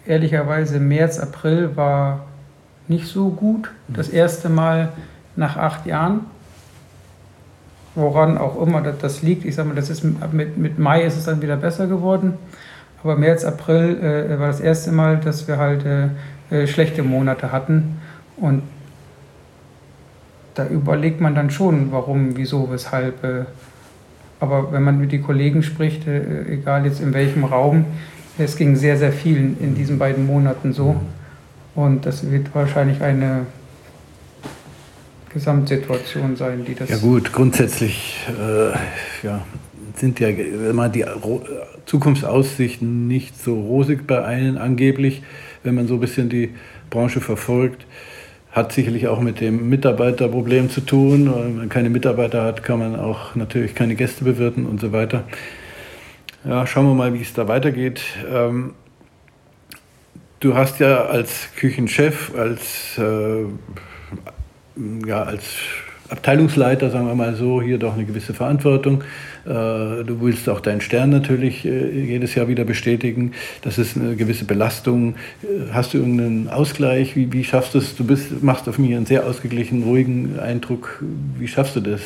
[0.04, 2.26] ehrlicherweise, März, April war
[2.88, 3.70] nicht so gut.
[3.88, 4.90] Das erste Mal
[5.34, 6.20] nach acht Jahren.
[7.94, 9.46] Woran auch immer das, das liegt.
[9.46, 12.34] Ich sag mal, das ist mit, mit Mai ist es dann wieder besser geworden.
[13.02, 16.08] Aber März, April äh, war das erste Mal, dass wir halt äh,
[16.50, 17.98] äh, schlechte Monate hatten.
[18.36, 18.62] Und
[20.54, 23.22] da überlegt man dann schon, warum, wieso, weshalb.
[23.24, 23.44] Äh,
[24.38, 27.86] aber wenn man mit den Kollegen spricht, äh, egal jetzt in welchem Raum,
[28.38, 31.00] es ging sehr, sehr vielen in diesen beiden Monaten so.
[31.74, 33.46] Und das wird wahrscheinlich eine
[35.32, 36.88] Gesamtsituation sein, die das.
[36.88, 39.44] Ja, gut, grundsätzlich äh, ja,
[39.94, 41.04] sind ja immer die
[41.84, 45.22] Zukunftsaussichten nicht so rosig bei allen angeblich
[45.66, 46.54] wenn man so ein bisschen die
[46.88, 47.86] Branche verfolgt.
[48.52, 51.30] Hat sicherlich auch mit dem Mitarbeiterproblem zu tun.
[51.34, 55.24] Wenn man keine Mitarbeiter hat, kann man auch natürlich keine Gäste bewirten und so weiter.
[56.44, 58.00] Ja, schauen wir mal, wie es da weitergeht.
[58.32, 58.72] Ähm,
[60.40, 63.44] du hast ja als Küchenchef, als, äh,
[65.06, 65.56] ja, als
[66.08, 69.02] Abteilungsleiter, sagen wir mal so, hier doch eine gewisse Verantwortung.
[69.44, 73.32] Äh, du willst auch deinen Stern natürlich äh, jedes Jahr wieder bestätigen.
[73.62, 75.14] Das ist eine gewisse Belastung.
[75.42, 77.16] Äh, hast du irgendeinen Ausgleich?
[77.16, 77.96] Wie, wie schaffst du es?
[77.96, 81.02] Du bist, machst auf mich einen sehr ausgeglichenen, ruhigen Eindruck.
[81.38, 82.00] Wie schaffst du das?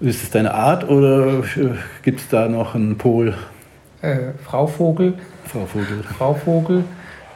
[0.00, 1.42] Ist es deine Art oder
[2.02, 3.34] gibt es da noch einen Pol?
[4.00, 5.14] Äh, Frau Vogel.
[5.44, 6.02] Frau Vogel.
[6.16, 6.84] Frau Vogel.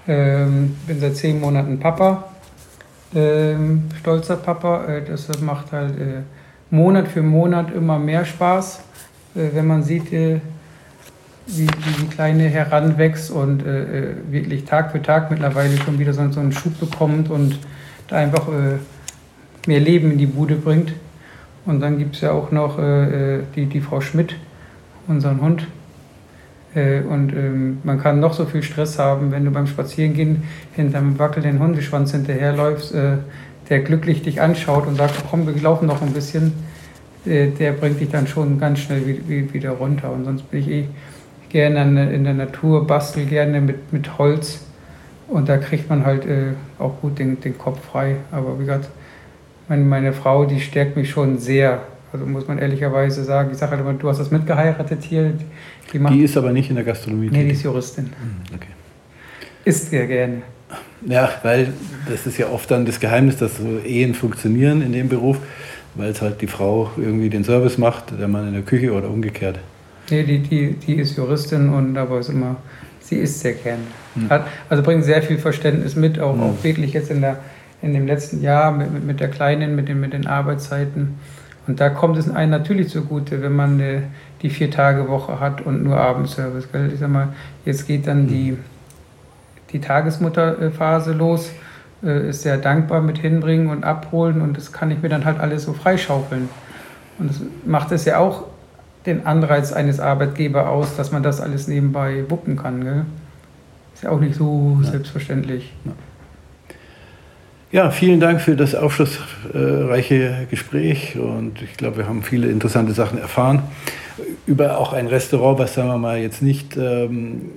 [0.07, 2.34] Ähm, bin seit zehn Monaten Papa
[3.15, 4.85] ähm, stolzer Papa.
[4.87, 6.23] Äh, das macht halt äh,
[6.71, 8.81] Monat für Monat immer mehr Spaß,
[9.35, 10.41] äh, wenn man sieht, äh,
[11.47, 16.53] wie, wie, die Kleine heranwächst und wirklich Tag für Tag mittlerweile schon wieder so, einen
[16.53, 17.59] Schub bekommt und
[18.09, 18.49] da einfach
[19.67, 20.95] mehr Leben in die Bude bringt.
[21.67, 24.37] Und dann gibt es ja auch noch die, die Frau Schmidt,
[25.07, 25.67] unseren Hund,
[26.77, 31.61] und ähm, man kann noch so viel Stress haben, wenn du beim Spazierengehen hinterm wackelnden
[31.61, 33.19] Hundeschwanz hinterherläufst, äh,
[33.69, 36.53] der glücklich dich anschaut und sagt, komm, wir laufen noch ein bisschen,
[37.27, 40.11] äh, der bringt dich dann schon ganz schnell wieder runter.
[40.13, 40.85] Und sonst bin ich eh
[41.49, 44.67] gerne in der Natur, bastel gerne mit, mit Holz
[45.29, 46.27] und da kriegt man halt
[46.81, 48.17] auch gut den, den Kopf frei.
[48.33, 48.89] Aber wie gesagt,
[49.69, 51.81] meine Frau, die stärkt mich schon sehr
[52.15, 55.33] also muss man ehrlicherweise sagen, ich sage halt immer, du hast das mitgeheiratet hier.
[55.93, 57.29] Die, die ist aber nicht in der Gastronomie.
[57.29, 58.05] Nee, die ist Juristin.
[58.05, 58.69] Hm, okay.
[59.65, 60.43] Isst sehr gerne.
[61.05, 61.73] Ja, weil
[62.09, 65.39] das ist ja oft dann das Geheimnis, dass so Ehen funktionieren in dem Beruf,
[65.97, 69.11] weil es halt die Frau irgendwie den Service macht, der Mann in der Küche oder
[69.11, 69.59] umgekehrt.
[70.09, 72.59] Nee, die, die, die ist Juristin und aber ist immer,
[73.01, 73.83] sie isst sehr gerne.
[74.15, 74.31] Hm.
[74.31, 76.43] Hat, also bringt sehr viel Verständnis mit, auch, hm.
[76.43, 77.41] auch wirklich jetzt in, der,
[77.83, 81.17] in dem letzten Jahr mit, mit, mit der Kleinen, mit den, mit den Arbeitszeiten
[81.67, 84.03] und da kommt es einem natürlich zugute, wenn man äh,
[84.43, 86.69] die Vier-Tage-Woche hat und nur Abendservice.
[86.93, 87.29] Ich sag mal,
[87.65, 88.59] jetzt geht dann die,
[89.73, 91.51] die Tagesmutterphase los,
[92.03, 95.41] äh, ist sehr dankbar mit hinbringen und abholen und das kann ich mir dann halt
[95.41, 96.49] alles so freischaufeln.
[97.19, 98.45] Und das macht es ja auch
[99.07, 102.83] den Anreiz eines Arbeitgebers aus, dass man das alles nebenbei wuppen kann.
[102.85, 103.05] Gell?
[103.95, 104.91] Ist ja auch nicht so ja.
[104.91, 105.73] selbstverständlich.
[105.85, 105.93] Ja.
[107.75, 113.19] Ja, vielen Dank für das aufschlussreiche Gespräch und ich glaube, wir haben viele interessante Sachen
[113.19, 113.65] erfahren
[114.47, 117.51] über auch ein Restaurant, was sagen wir mal jetzt nicht ähm,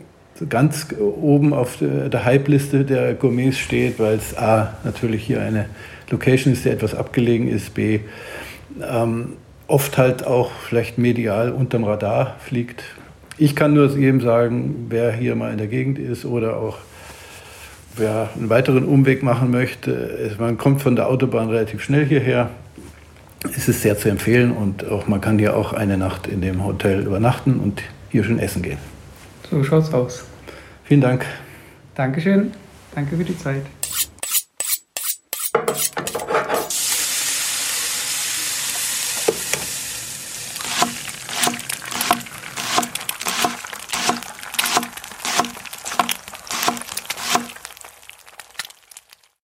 [0.50, 5.68] ganz oben auf der Hype-Liste der Gourmets steht, weil es A natürlich hier eine
[6.10, 8.00] Location ist, die etwas abgelegen ist, B
[8.82, 9.34] ähm,
[9.68, 12.84] oft halt auch vielleicht medial unterm Radar fliegt.
[13.38, 16.80] Ich kann nur jedem sagen, wer hier mal in der Gegend ist oder auch
[17.98, 22.50] wer einen weiteren Umweg machen möchte, man kommt von der Autobahn relativ schnell hierher.
[23.56, 26.64] Es ist sehr zu empfehlen und auch man kann hier auch eine Nacht in dem
[26.64, 28.80] Hotel übernachten und hier schön essen gehen.
[29.50, 30.24] So schaut's aus.
[30.84, 31.26] Vielen Dank.
[31.96, 32.52] Dankeschön.
[32.94, 33.62] Danke für die Zeit.